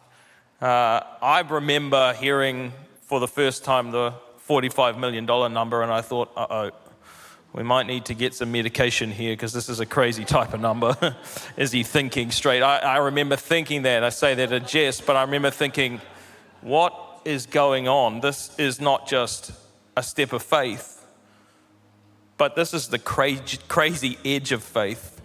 Uh, 0.61 1.01
I 1.21 1.45
remember 1.49 2.15
hearing 2.15 2.73
for 3.13 3.21
the 3.21 3.29
first 3.29 3.63
time 3.63 3.91
the 3.91 4.15
$45 4.49 4.99
million 4.99 5.27
number, 5.27 5.83
and 5.83 5.93
I 5.93 6.01
thought, 6.01 6.33
uh 6.35 6.47
oh, 6.49 6.71
we 7.53 7.63
might 7.63 7.87
need 7.87 8.07
to 8.07 8.15
get 8.15 8.33
some 8.33 8.51
medication 8.51 9.11
here 9.11 9.35
because 9.35 9.53
this 9.53 9.69
is 9.69 9.81
a 9.81 9.85
crazy 9.85 10.25
type 10.25 10.55
of 10.55 10.61
number. 10.63 11.15
is 11.59 11.73
he 11.73 11.83
thinking 11.83 12.31
straight? 12.31 12.63
I, 12.63 12.79
I 12.79 12.97
remember 12.97 13.37
thinking 13.37 13.83
that. 13.83 14.03
I 14.03 14.09
say 14.09 14.35
that 14.37 14.51
a 14.51 14.61
jest, 14.61 15.05
but 15.05 15.15
I 15.15 15.25
remember 15.25 15.51
thinking, 15.51 16.01
what 16.63 17.21
is 17.27 17.45
going 17.45 17.87
on. 17.87 18.21
This 18.21 18.59
is 18.59 18.81
not 18.81 19.07
just 19.07 19.53
a 19.95 20.03
step 20.03 20.33
of 20.33 20.43
faith, 20.43 21.07
but 22.39 22.57
this 22.57 22.73
is 22.73 22.89
the 22.89 22.99
crazy, 22.99 23.59
crazy 23.69 24.17
edge 24.25 24.53
of 24.53 24.63
faith, 24.63 25.21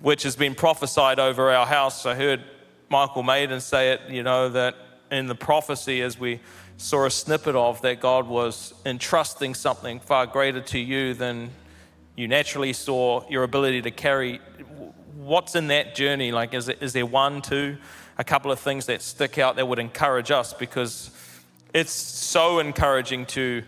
which 0.00 0.24
has 0.24 0.34
been 0.34 0.56
prophesied 0.56 1.20
over 1.20 1.52
our 1.52 1.64
house. 1.64 2.06
I 2.06 2.16
heard 2.16 2.42
Michael 2.88 3.22
Maiden 3.22 3.60
say 3.60 3.92
it, 3.92 4.00
you 4.10 4.24
know, 4.24 4.48
that 4.48 4.74
in 5.12 5.28
the 5.28 5.34
prophecy, 5.36 6.02
as 6.02 6.18
we 6.18 6.40
saw 6.76 7.06
a 7.06 7.10
snippet 7.10 7.54
of, 7.54 7.82
that 7.82 8.00
God 8.00 8.26
was 8.26 8.74
entrusting 8.84 9.54
something 9.54 10.00
far 10.00 10.26
greater 10.26 10.60
to 10.60 10.78
you 10.78 11.14
than 11.14 11.50
you 12.16 12.28
naturally 12.28 12.72
saw 12.72 13.28
your 13.28 13.42
ability 13.42 13.82
to 13.82 13.90
carry. 13.90 14.40
What's 15.16 15.54
in 15.54 15.68
that 15.68 15.94
journey? 15.94 16.32
Like, 16.32 16.54
is, 16.54 16.68
is 16.68 16.92
there 16.92 17.06
one, 17.06 17.42
two? 17.42 17.78
a 18.18 18.24
couple 18.24 18.52
of 18.52 18.60
things 18.60 18.86
that 18.86 19.02
stick 19.02 19.38
out 19.38 19.56
that 19.56 19.66
would 19.66 19.78
encourage 19.78 20.30
us 20.30 20.52
because 20.52 21.10
it's 21.72 21.92
so 21.92 22.58
encouraging 22.58 23.26
to 23.26 23.62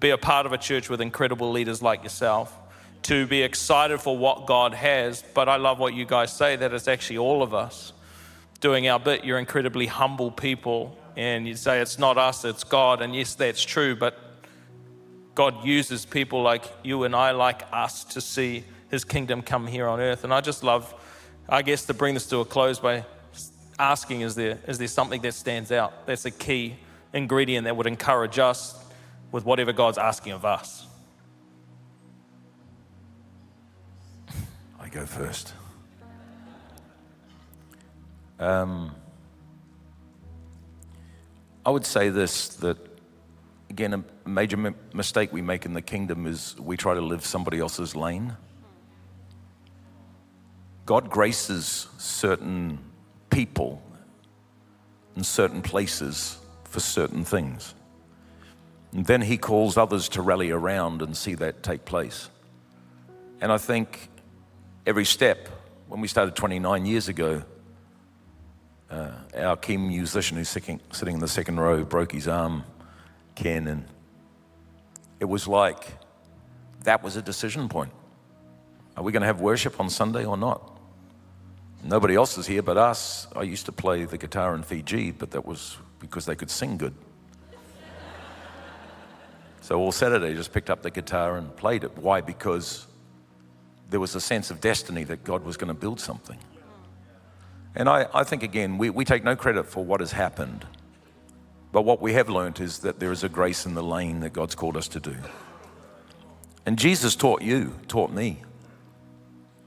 be 0.00 0.10
a 0.10 0.18
part 0.18 0.46
of 0.46 0.52
a 0.52 0.58
church 0.58 0.90
with 0.90 1.00
incredible 1.00 1.52
leaders 1.52 1.80
like 1.80 2.02
yourself, 2.02 2.56
to 3.02 3.26
be 3.26 3.42
excited 3.42 4.00
for 4.00 4.16
what 4.16 4.46
God 4.46 4.74
has. 4.74 5.22
But 5.34 5.48
I 5.48 5.56
love 5.56 5.78
what 5.78 5.94
you 5.94 6.04
guys 6.04 6.32
say 6.32 6.56
that 6.56 6.72
it's 6.72 6.88
actually 6.88 7.18
all 7.18 7.42
of 7.42 7.54
us 7.54 7.92
doing 8.60 8.88
our 8.88 8.98
bit. 8.98 9.24
You're 9.24 9.38
incredibly 9.38 9.86
humble 9.86 10.32
people, 10.32 10.96
and 11.16 11.46
you 11.46 11.54
say 11.54 11.80
it's 11.80 11.98
not 11.98 12.18
us, 12.18 12.44
it's 12.44 12.64
God. 12.64 13.02
And 13.02 13.14
yes, 13.14 13.34
that's 13.34 13.62
true, 13.62 13.94
but 13.96 14.18
God 15.34 15.64
uses 15.64 16.04
people 16.04 16.42
like 16.42 16.64
you 16.82 17.04
and 17.04 17.14
I, 17.14 17.30
like 17.30 17.62
us, 17.72 18.04
to 18.04 18.20
see 18.20 18.64
his 18.90 19.04
kingdom 19.04 19.42
come 19.42 19.66
here 19.66 19.88
on 19.88 20.00
earth. 20.00 20.24
And 20.24 20.32
I 20.32 20.40
just 20.40 20.62
love, 20.62 20.94
I 21.48 21.62
guess, 21.62 21.84
to 21.86 21.94
bring 21.94 22.14
this 22.14 22.26
to 22.28 22.38
a 22.38 22.44
close 22.44 22.78
by 22.78 23.04
asking 23.78 24.20
is 24.20 24.34
there, 24.34 24.58
is 24.66 24.78
there 24.78 24.88
something 24.88 25.20
that 25.22 25.34
stands 25.34 25.72
out? 25.72 26.06
That's 26.06 26.24
a 26.24 26.30
key 26.30 26.76
ingredient 27.12 27.64
that 27.64 27.76
would 27.76 27.86
encourage 27.86 28.38
us 28.38 28.78
with 29.30 29.44
whatever 29.44 29.72
God's 29.72 29.98
asking 29.98 30.32
of 30.32 30.44
us. 30.44 30.86
I 34.78 34.88
go 34.88 35.06
first. 35.06 35.54
Um, 38.38 38.94
I 41.64 41.70
would 41.70 41.86
say 41.86 42.08
this 42.08 42.48
that, 42.56 42.76
again, 43.70 43.94
a 43.94 44.28
major 44.28 44.56
mi- 44.56 44.74
mistake 44.92 45.32
we 45.32 45.42
make 45.42 45.64
in 45.64 45.74
the 45.74 45.82
kingdom 45.82 46.26
is 46.26 46.56
we 46.58 46.76
try 46.76 46.94
to 46.94 47.00
live 47.00 47.24
somebody 47.24 47.60
else's 47.60 47.94
lane. 47.94 48.36
God 50.86 51.08
graces 51.08 51.86
certain 51.98 52.78
people 53.30 53.80
in 55.16 55.22
certain 55.22 55.62
places 55.62 56.38
for 56.64 56.80
certain 56.80 57.24
things. 57.24 57.74
And 58.92 59.06
then 59.06 59.22
he 59.22 59.38
calls 59.38 59.76
others 59.76 60.08
to 60.10 60.22
rally 60.22 60.50
around 60.50 61.00
and 61.00 61.16
see 61.16 61.34
that 61.34 61.62
take 61.62 61.84
place. 61.84 62.28
And 63.40 63.52
I 63.52 63.58
think 63.58 64.08
every 64.86 65.04
step, 65.04 65.48
when 65.88 66.00
we 66.00 66.08
started 66.08 66.34
29 66.34 66.86
years 66.86 67.08
ago, 67.08 67.42
uh, 68.92 69.10
our 69.38 69.56
key 69.56 69.78
musician 69.78 70.36
who's 70.36 70.50
sitting, 70.50 70.78
sitting 70.92 71.14
in 71.14 71.20
the 71.20 71.28
second 71.28 71.58
row 71.58 71.82
broke 71.82 72.12
his 72.12 72.28
arm, 72.28 72.64
Ken, 73.34 73.66
and 73.66 73.84
it 75.18 75.24
was 75.24 75.48
like 75.48 75.94
that 76.84 77.02
was 77.02 77.16
a 77.16 77.22
decision 77.22 77.68
point. 77.68 77.92
Are 78.96 79.02
we 79.02 79.10
going 79.10 79.22
to 79.22 79.26
have 79.26 79.40
worship 79.40 79.80
on 79.80 79.88
Sunday 79.88 80.26
or 80.26 80.36
not? 80.36 80.78
Nobody 81.82 82.14
else 82.14 82.36
is 82.36 82.46
here 82.46 82.62
but 82.62 82.76
us. 82.76 83.26
I 83.34 83.42
used 83.42 83.64
to 83.66 83.72
play 83.72 84.04
the 84.04 84.18
guitar 84.18 84.54
in 84.54 84.62
Fiji, 84.62 85.10
but 85.10 85.30
that 85.30 85.46
was 85.46 85.78
because 85.98 86.26
they 86.26 86.34
could 86.34 86.50
sing 86.50 86.76
good. 86.76 86.94
so 89.62 89.78
all 89.78 89.90
Saturday, 89.90 90.28
I 90.28 90.34
just 90.34 90.52
picked 90.52 90.68
up 90.68 90.82
the 90.82 90.90
guitar 90.90 91.38
and 91.38 91.54
played 91.56 91.84
it. 91.84 91.96
Why? 91.96 92.20
Because 92.20 92.86
there 93.88 94.00
was 94.00 94.14
a 94.14 94.20
sense 94.20 94.50
of 94.50 94.60
destiny 94.60 95.04
that 95.04 95.24
God 95.24 95.44
was 95.44 95.56
going 95.56 95.68
to 95.68 95.80
build 95.80 95.98
something. 95.98 96.38
And 97.74 97.88
I, 97.88 98.06
I 98.12 98.24
think, 98.24 98.42
again, 98.42 98.78
we, 98.78 98.90
we 98.90 99.04
take 99.04 99.24
no 99.24 99.34
credit 99.34 99.64
for 99.66 99.84
what 99.84 100.00
has 100.00 100.12
happened. 100.12 100.66
But 101.72 101.82
what 101.82 102.02
we 102.02 102.12
have 102.12 102.28
learned 102.28 102.60
is 102.60 102.80
that 102.80 103.00
there 103.00 103.12
is 103.12 103.24
a 103.24 103.28
grace 103.28 103.64
in 103.64 103.74
the 103.74 103.82
lane 103.82 104.20
that 104.20 104.34
God's 104.34 104.54
called 104.54 104.76
us 104.76 104.88
to 104.88 105.00
do. 105.00 105.16
And 106.66 106.78
Jesus 106.78 107.16
taught 107.16 107.42
you, 107.42 107.74
taught 107.88 108.12
me. 108.12 108.42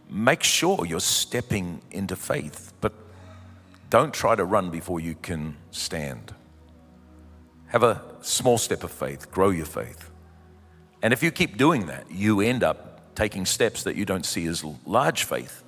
Make 0.07 0.43
sure 0.43 0.85
you're 0.85 0.99
stepping 0.99 1.81
into 1.91 2.15
faith, 2.15 2.73
but 2.79 2.93
don't 3.89 4.13
try 4.13 4.35
to 4.35 4.45
run 4.45 4.69
before 4.69 4.99
you 4.99 5.15
can 5.15 5.57
stand. 5.71 6.33
Have 7.67 7.83
a 7.83 8.01
small 8.21 8.57
step 8.57 8.83
of 8.83 8.91
faith, 8.91 9.31
grow 9.31 9.49
your 9.49 9.65
faith. 9.65 10.11
And 11.01 11.11
if 11.11 11.23
you 11.23 11.31
keep 11.31 11.57
doing 11.57 11.87
that, 11.87 12.09
you 12.11 12.39
end 12.39 12.63
up 12.63 13.15
taking 13.15 13.45
steps 13.45 13.83
that 13.83 13.95
you 13.95 14.05
don't 14.05 14.25
see 14.25 14.45
as 14.45 14.63
large 14.85 15.23
faith, 15.23 15.63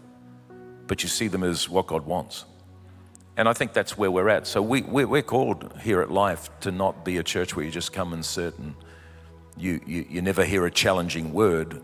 but 0.87 1.03
you 1.03 1.09
see 1.09 1.27
them 1.27 1.43
as 1.43 1.69
what 1.69 1.87
God 1.87 2.05
wants. 2.05 2.45
And 3.35 3.47
I 3.47 3.53
think 3.53 3.73
that's 3.73 3.97
where 3.97 4.09
we're 4.09 4.29
at. 4.29 4.47
So 4.47 4.61
we, 4.61 4.81
we're 4.81 5.21
called 5.21 5.71
here 5.83 6.01
at 6.01 6.09
Life 6.09 6.49
to 6.61 6.71
not 6.71 7.05
be 7.05 7.17
a 7.17 7.23
church 7.23 7.55
where 7.55 7.63
you 7.63 7.71
just 7.71 7.93
come 7.93 8.13
and 8.13 8.25
sit 8.25 8.57
and 8.57 8.73
you, 9.57 9.79
you, 9.85 10.05
you 10.09 10.21
never 10.21 10.43
hear 10.43 10.65
a 10.65 10.71
challenging 10.71 11.33
word. 11.33 11.81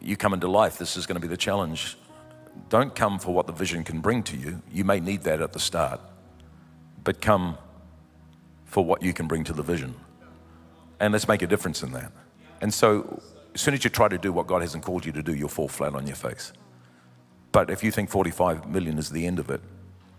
You 0.00 0.16
come 0.16 0.32
into 0.32 0.48
life, 0.48 0.78
this 0.78 0.96
is 0.96 1.06
going 1.06 1.16
to 1.16 1.20
be 1.20 1.28
the 1.28 1.36
challenge. 1.36 1.96
Don't 2.68 2.94
come 2.94 3.18
for 3.18 3.34
what 3.34 3.46
the 3.46 3.52
vision 3.52 3.84
can 3.84 4.00
bring 4.00 4.22
to 4.24 4.36
you. 4.36 4.62
You 4.70 4.84
may 4.84 5.00
need 5.00 5.22
that 5.22 5.40
at 5.40 5.52
the 5.52 5.60
start, 5.60 6.00
but 7.04 7.20
come 7.20 7.58
for 8.64 8.84
what 8.84 9.02
you 9.02 9.12
can 9.12 9.26
bring 9.26 9.44
to 9.44 9.52
the 9.52 9.62
vision. 9.62 9.94
And 11.00 11.12
let's 11.12 11.28
make 11.28 11.42
a 11.42 11.46
difference 11.46 11.82
in 11.82 11.92
that. 11.92 12.12
And 12.60 12.72
so, 12.72 13.22
as 13.54 13.60
soon 13.60 13.74
as 13.74 13.82
you 13.82 13.90
try 13.90 14.08
to 14.08 14.18
do 14.18 14.32
what 14.32 14.46
God 14.46 14.62
hasn't 14.62 14.84
called 14.84 15.04
you 15.04 15.12
to 15.12 15.22
do, 15.22 15.34
you'll 15.34 15.48
fall 15.48 15.68
flat 15.68 15.94
on 15.94 16.06
your 16.06 16.16
face. 16.16 16.52
But 17.52 17.70
if 17.70 17.82
you 17.82 17.90
think 17.90 18.10
45 18.10 18.68
million 18.68 18.98
is 18.98 19.10
the 19.10 19.26
end 19.26 19.38
of 19.38 19.50
it, 19.50 19.60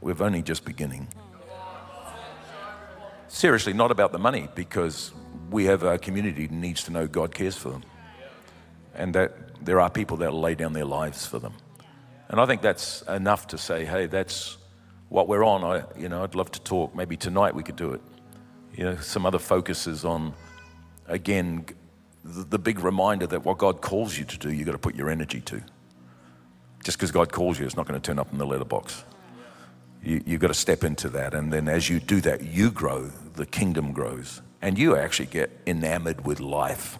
we're 0.01 0.21
only 0.21 0.41
just 0.41 0.65
beginning. 0.65 1.07
Seriously, 3.27 3.71
not 3.73 3.91
about 3.91 4.11
the 4.11 4.19
money, 4.19 4.49
because 4.55 5.11
we 5.49 5.65
have 5.65 5.83
a 5.83 5.97
community 5.97 6.47
that 6.47 6.53
needs 6.53 6.83
to 6.83 6.91
know 6.91 7.07
God 7.07 7.33
cares 7.33 7.55
for 7.55 7.69
them. 7.69 7.83
And 8.95 9.15
that 9.15 9.63
there 9.63 9.79
are 9.79 9.89
people 9.89 10.17
that 10.17 10.33
lay 10.33 10.55
down 10.55 10.73
their 10.73 10.85
lives 10.85 11.25
for 11.25 11.39
them. 11.39 11.53
And 12.27 12.41
I 12.41 12.45
think 12.45 12.61
that's 12.61 13.01
enough 13.03 13.47
to 13.47 13.57
say, 13.57 13.85
hey, 13.85 14.07
that's 14.07 14.57
what 15.09 15.27
we're 15.27 15.45
on. 15.45 15.63
I, 15.63 15.83
you 15.97 16.09
know, 16.09 16.23
I'd 16.23 16.35
love 16.35 16.51
to 16.51 16.61
talk. 16.61 16.95
Maybe 16.95 17.15
tonight 17.15 17.53
we 17.53 17.63
could 17.63 17.75
do 17.75 17.93
it. 17.93 18.01
You 18.75 18.85
know, 18.85 18.95
some 18.97 19.25
other 19.25 19.39
focuses 19.39 20.05
on, 20.05 20.33
again, 21.07 21.65
the, 22.23 22.43
the 22.43 22.59
big 22.59 22.79
reminder 22.79 23.27
that 23.27 23.45
what 23.45 23.57
God 23.57 23.81
calls 23.81 24.17
you 24.17 24.25
to 24.25 24.37
do, 24.37 24.51
you've 24.51 24.65
got 24.65 24.71
to 24.73 24.77
put 24.77 24.95
your 24.95 25.09
energy 25.09 25.41
to. 25.41 25.61
Just 26.83 26.97
because 26.97 27.11
God 27.11 27.31
calls 27.31 27.59
you, 27.59 27.65
it's 27.65 27.77
not 27.77 27.87
going 27.87 27.99
to 27.99 28.05
turn 28.05 28.19
up 28.19 28.31
in 28.31 28.37
the 28.37 28.45
letterbox. 28.45 29.03
You, 30.03 30.23
you've 30.25 30.41
got 30.41 30.47
to 30.47 30.53
step 30.53 30.83
into 30.83 31.09
that. 31.09 31.33
And 31.33 31.53
then 31.53 31.67
as 31.67 31.89
you 31.89 31.99
do 31.99 32.21
that, 32.21 32.43
you 32.43 32.71
grow, 32.71 33.11
the 33.35 33.45
kingdom 33.45 33.91
grows. 33.91 34.41
And 34.61 34.77
you 34.77 34.95
actually 34.95 35.27
get 35.27 35.51
enamored 35.65 36.25
with 36.25 36.39
life 36.39 36.97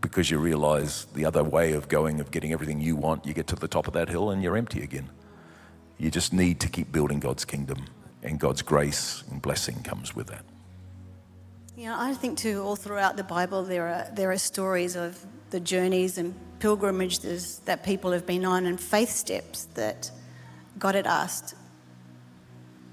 because 0.00 0.30
you 0.30 0.38
realize 0.38 1.06
the 1.14 1.24
other 1.24 1.44
way 1.44 1.72
of 1.72 1.88
going, 1.88 2.20
of 2.20 2.30
getting 2.30 2.52
everything 2.52 2.80
you 2.80 2.96
want, 2.96 3.24
you 3.24 3.32
get 3.32 3.46
to 3.48 3.56
the 3.56 3.68
top 3.68 3.86
of 3.86 3.94
that 3.94 4.08
hill 4.08 4.30
and 4.30 4.42
you're 4.42 4.56
empty 4.56 4.82
again. 4.82 5.08
You 5.98 6.10
just 6.10 6.32
need 6.32 6.58
to 6.60 6.68
keep 6.68 6.90
building 6.90 7.20
God's 7.20 7.44
kingdom, 7.44 7.86
and 8.24 8.40
God's 8.40 8.62
grace 8.62 9.22
and 9.30 9.40
blessing 9.40 9.82
comes 9.82 10.16
with 10.16 10.26
that. 10.26 10.44
Know, 11.88 11.96
I 11.98 12.14
think 12.14 12.38
too, 12.38 12.62
all 12.62 12.76
throughout 12.76 13.16
the 13.16 13.24
Bible, 13.24 13.64
there 13.64 13.88
are, 13.88 14.06
there 14.14 14.30
are 14.30 14.38
stories 14.38 14.94
of 14.94 15.18
the 15.50 15.58
journeys 15.58 16.16
and 16.16 16.32
pilgrimages 16.60 17.58
that 17.64 17.82
people 17.82 18.12
have 18.12 18.24
been 18.24 18.44
on 18.44 18.66
and 18.66 18.80
faith 18.80 19.10
steps 19.10 19.64
that 19.74 20.08
God 20.78 20.94
had 20.94 21.08
asked 21.08 21.56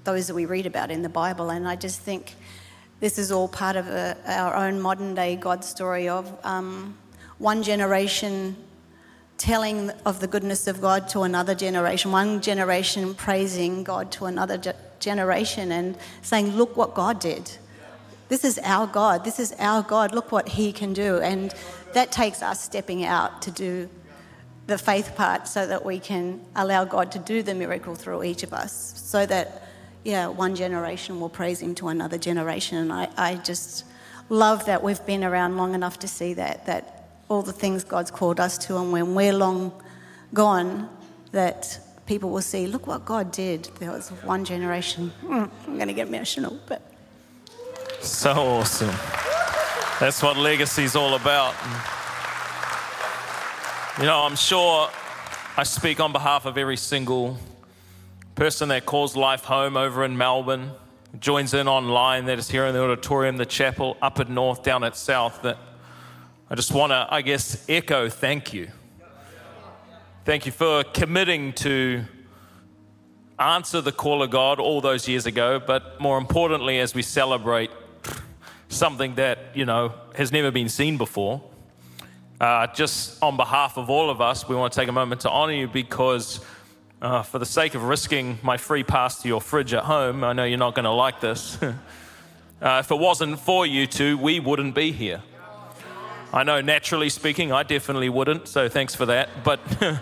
those 0.02 0.26
that 0.26 0.34
we 0.34 0.44
read 0.44 0.66
about 0.66 0.90
in 0.90 1.02
the 1.02 1.08
Bible. 1.08 1.50
And 1.50 1.68
I 1.68 1.76
just 1.76 2.00
think 2.00 2.34
this 2.98 3.16
is 3.16 3.30
all 3.30 3.46
part 3.46 3.76
of 3.76 3.86
a, 3.86 4.16
our 4.26 4.56
own 4.56 4.80
modern 4.80 5.14
day 5.14 5.36
God 5.36 5.64
story 5.64 6.08
of 6.08 6.36
um, 6.44 6.98
one 7.38 7.62
generation 7.62 8.56
telling 9.38 9.90
of 10.04 10.18
the 10.18 10.26
goodness 10.26 10.66
of 10.66 10.80
God 10.80 11.08
to 11.10 11.20
another 11.20 11.54
generation, 11.54 12.10
one 12.10 12.40
generation 12.40 13.14
praising 13.14 13.84
God 13.84 14.10
to 14.10 14.24
another 14.24 14.58
ge- 14.58 14.74
generation 14.98 15.70
and 15.70 15.96
saying, 16.22 16.56
Look 16.56 16.76
what 16.76 16.94
God 16.94 17.20
did. 17.20 17.52
This 18.30 18.44
is 18.44 18.60
our 18.62 18.86
God. 18.86 19.24
This 19.24 19.40
is 19.40 19.52
our 19.58 19.82
God. 19.82 20.14
Look 20.14 20.30
what 20.30 20.48
He 20.48 20.72
can 20.72 20.92
do. 20.92 21.18
And 21.18 21.52
that 21.94 22.12
takes 22.12 22.42
us 22.42 22.62
stepping 22.62 23.04
out 23.04 23.42
to 23.42 23.50
do 23.50 23.90
the 24.68 24.78
faith 24.78 25.16
part 25.16 25.48
so 25.48 25.66
that 25.66 25.84
we 25.84 25.98
can 25.98 26.40
allow 26.54 26.84
God 26.84 27.10
to 27.12 27.18
do 27.18 27.42
the 27.42 27.54
miracle 27.54 27.96
through 27.96 28.22
each 28.22 28.44
of 28.44 28.52
us 28.52 28.72
so 29.04 29.26
that 29.26 29.66
yeah, 30.04 30.28
one 30.28 30.54
generation 30.54 31.20
will 31.20 31.28
praise 31.28 31.60
him 31.60 31.74
to 31.74 31.88
another 31.88 32.18
generation. 32.18 32.78
And 32.78 32.92
I, 32.92 33.08
I 33.16 33.34
just 33.34 33.84
love 34.28 34.64
that 34.66 34.80
we've 34.80 35.04
been 35.04 35.24
around 35.24 35.56
long 35.56 35.74
enough 35.74 35.98
to 35.98 36.08
see 36.08 36.32
that, 36.34 36.66
that 36.66 37.08
all 37.28 37.42
the 37.42 37.52
things 37.52 37.82
God's 37.82 38.12
called 38.12 38.38
us 38.38 38.56
to, 38.58 38.78
and 38.78 38.92
when 38.92 39.14
we're 39.16 39.32
long 39.32 39.72
gone, 40.32 40.88
that 41.32 41.80
people 42.06 42.30
will 42.30 42.42
see, 42.42 42.68
look 42.68 42.86
what 42.86 43.04
God 43.04 43.32
did. 43.32 43.64
There 43.80 43.90
was 43.90 44.10
one 44.22 44.44
generation. 44.44 45.12
I'm 45.28 45.50
going 45.66 45.88
to 45.88 45.94
get 45.94 46.06
emotional, 46.06 46.58
but. 46.66 46.82
So 48.02 48.32
awesome. 48.32 48.94
That's 50.00 50.22
what 50.22 50.38
legacy's 50.38 50.96
all 50.96 51.14
about. 51.14 51.54
You 53.98 54.06
know, 54.06 54.20
I'm 54.20 54.36
sure 54.36 54.88
I 55.58 55.64
speak 55.64 56.00
on 56.00 56.10
behalf 56.10 56.46
of 56.46 56.56
every 56.56 56.78
single 56.78 57.36
person 58.34 58.70
that 58.70 58.86
calls 58.86 59.16
life 59.16 59.44
home 59.44 59.76
over 59.76 60.02
in 60.02 60.16
Melbourne, 60.16 60.70
joins 61.18 61.52
in 61.52 61.68
online, 61.68 62.24
that 62.24 62.38
is 62.38 62.48
here 62.48 62.64
in 62.64 62.72
the 62.72 62.82
auditorium, 62.82 63.36
the 63.36 63.44
chapel, 63.44 63.98
up 64.00 64.18
at 64.18 64.30
north, 64.30 64.62
down 64.62 64.82
at 64.82 64.96
south, 64.96 65.42
that 65.42 65.58
I 66.48 66.54
just 66.54 66.72
want 66.72 66.92
to, 66.92 67.06
I 67.10 67.20
guess, 67.20 67.66
echo 67.68 68.08
thank 68.08 68.54
you. 68.54 68.70
Thank 70.24 70.46
you 70.46 70.52
for 70.52 70.84
committing 70.84 71.52
to 71.54 72.04
answer 73.38 73.82
the 73.82 73.92
call 73.92 74.22
of 74.22 74.30
God 74.30 74.58
all 74.58 74.80
those 74.80 75.06
years 75.06 75.26
ago, 75.26 75.60
but 75.60 76.00
more 76.00 76.16
importantly, 76.16 76.78
as 76.78 76.94
we 76.94 77.02
celebrate 77.02 77.70
something 78.70 79.16
that, 79.16 79.38
you 79.54 79.66
know, 79.66 79.92
has 80.14 80.32
never 80.32 80.50
been 80.50 80.68
seen 80.68 80.96
before. 80.96 81.42
Uh, 82.40 82.66
just 82.68 83.22
on 83.22 83.36
behalf 83.36 83.76
of 83.76 83.90
all 83.90 84.08
of 84.08 84.22
us, 84.22 84.48
we 84.48 84.56
want 84.56 84.72
to 84.72 84.80
take 84.80 84.88
a 84.88 84.92
moment 84.92 85.20
to 85.22 85.30
honor 85.30 85.52
you 85.52 85.68
because 85.68 86.40
uh, 87.02 87.22
for 87.22 87.38
the 87.38 87.44
sake 87.44 87.74
of 87.74 87.82
risking 87.82 88.38
my 88.42 88.56
free 88.56 88.82
pass 88.82 89.20
to 89.20 89.28
your 89.28 89.40
fridge 89.40 89.74
at 89.74 89.84
home, 89.84 90.24
I 90.24 90.32
know 90.32 90.44
you're 90.44 90.58
not 90.58 90.74
going 90.74 90.84
to 90.84 90.90
like 90.90 91.20
this. 91.20 91.62
uh, 91.62 91.74
if 92.62 92.90
it 92.90 92.98
wasn't 92.98 93.38
for 93.40 93.66
you 93.66 93.86
two, 93.86 94.16
we 94.16 94.40
wouldn't 94.40 94.74
be 94.74 94.92
here. 94.92 95.22
I 96.32 96.44
know, 96.44 96.60
naturally 96.60 97.08
speaking, 97.08 97.50
I 97.50 97.64
definitely 97.64 98.08
wouldn't, 98.08 98.46
so 98.46 98.68
thanks 98.68 98.94
for 98.94 99.06
that. 99.06 99.28
But 99.42 99.60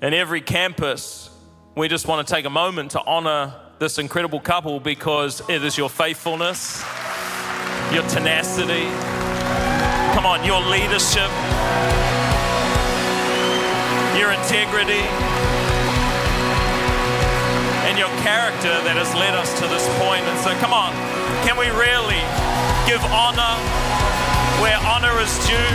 in 0.00 0.14
every 0.14 0.40
campus, 0.40 1.30
we 1.74 1.88
just 1.88 2.06
want 2.06 2.26
to 2.26 2.32
take 2.32 2.44
a 2.44 2.50
moment 2.50 2.92
to 2.92 3.02
honor 3.02 3.54
this 3.80 3.98
incredible 3.98 4.38
couple 4.38 4.78
because 4.78 5.42
it 5.48 5.64
is 5.64 5.76
your 5.76 5.90
faithfulness, 5.90 6.84
your 7.92 8.06
tenacity, 8.08 8.84
come 10.14 10.24
on, 10.24 10.44
your 10.44 10.60
leadership 10.60 11.30
your 14.20 14.32
integrity, 14.32 15.00
and 17.88 17.96
your 17.96 18.12
character 18.20 18.68
that 18.84 19.00
has 19.00 19.08
led 19.16 19.32
us 19.32 19.48
to 19.56 19.64
this 19.64 19.88
point. 19.96 20.20
And 20.28 20.36
so, 20.44 20.52
come 20.60 20.76
on, 20.76 20.92
can 21.48 21.56
we 21.56 21.72
really 21.72 22.20
give 22.84 23.00
honor 23.08 23.56
where 24.60 24.76
honor 24.84 25.16
is 25.24 25.32
due 25.48 25.72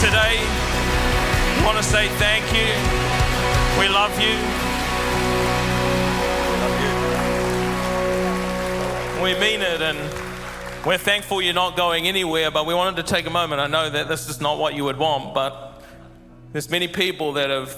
today? 0.00 0.40
I 0.40 1.62
want 1.66 1.76
to 1.76 1.84
say 1.84 2.08
thank 2.16 2.48
you. 2.56 2.72
We 3.76 3.92
love 3.92 4.16
you. 4.16 4.63
We 9.24 9.32
mean 9.40 9.62
it, 9.62 9.80
and 9.80 9.98
we're 10.84 10.98
thankful 10.98 11.40
you're 11.40 11.54
not 11.54 11.78
going 11.78 12.06
anywhere. 12.06 12.50
But 12.50 12.66
we 12.66 12.74
wanted 12.74 12.96
to 13.06 13.14
take 13.14 13.24
a 13.24 13.30
moment. 13.30 13.58
I 13.58 13.68
know 13.68 13.88
that 13.88 14.06
this 14.06 14.28
is 14.28 14.38
not 14.38 14.58
what 14.58 14.74
you 14.74 14.84
would 14.84 14.98
want, 14.98 15.32
but 15.32 15.80
there's 16.52 16.68
many 16.68 16.88
people 16.88 17.32
that 17.32 17.48
have 17.48 17.74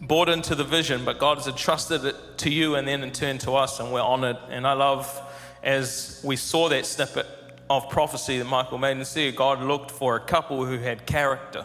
bought 0.00 0.28
into 0.28 0.56
the 0.56 0.64
vision, 0.64 1.04
but 1.04 1.20
God 1.20 1.38
has 1.38 1.46
entrusted 1.46 2.04
it 2.04 2.16
to 2.38 2.50
you 2.50 2.74
and 2.74 2.88
then 2.88 3.04
in 3.04 3.12
turn 3.12 3.38
to 3.38 3.52
us, 3.52 3.78
and 3.78 3.92
we're 3.92 4.00
honored. 4.00 4.38
And 4.50 4.66
I 4.66 4.72
love 4.72 5.08
as 5.62 6.20
we 6.24 6.34
saw 6.34 6.68
that 6.68 6.84
snippet 6.84 7.26
of 7.70 7.88
prophecy 7.90 8.38
that 8.38 8.46
Michael 8.46 8.78
made 8.78 8.96
and 8.96 9.06
see 9.06 9.30
God 9.30 9.62
looked 9.62 9.92
for 9.92 10.16
a 10.16 10.20
couple 10.20 10.64
who 10.64 10.78
had 10.78 11.06
character. 11.06 11.64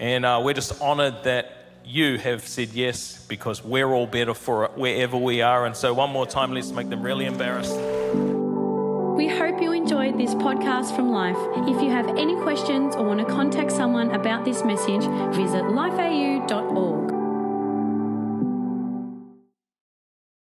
And 0.00 0.24
uh, 0.24 0.40
we're 0.42 0.54
just 0.54 0.80
honored 0.80 1.24
that 1.24 1.61
you 1.84 2.18
have 2.18 2.46
said 2.46 2.70
yes 2.70 3.24
because 3.28 3.64
we're 3.64 3.92
all 3.92 4.06
better 4.06 4.34
for 4.34 4.64
it 4.64 4.72
wherever 4.72 5.16
we 5.16 5.42
are. 5.42 5.66
And 5.66 5.76
so, 5.76 5.92
one 5.94 6.10
more 6.10 6.26
time, 6.26 6.52
let's 6.52 6.70
make 6.70 6.88
them 6.88 7.02
really 7.02 7.26
embarrassed. 7.26 7.76
We 9.16 9.28
hope 9.28 9.60
you 9.60 9.72
enjoyed 9.72 10.18
this 10.18 10.34
podcast 10.34 10.96
from 10.96 11.10
Life. 11.10 11.36
If 11.68 11.82
you 11.82 11.90
have 11.90 12.08
any 12.16 12.34
questions 12.36 12.96
or 12.96 13.04
want 13.04 13.20
to 13.20 13.26
contact 13.26 13.70
someone 13.70 14.10
about 14.12 14.44
this 14.44 14.64
message, 14.64 15.02
visit 15.34 15.64
lifeau.org. 15.64 17.01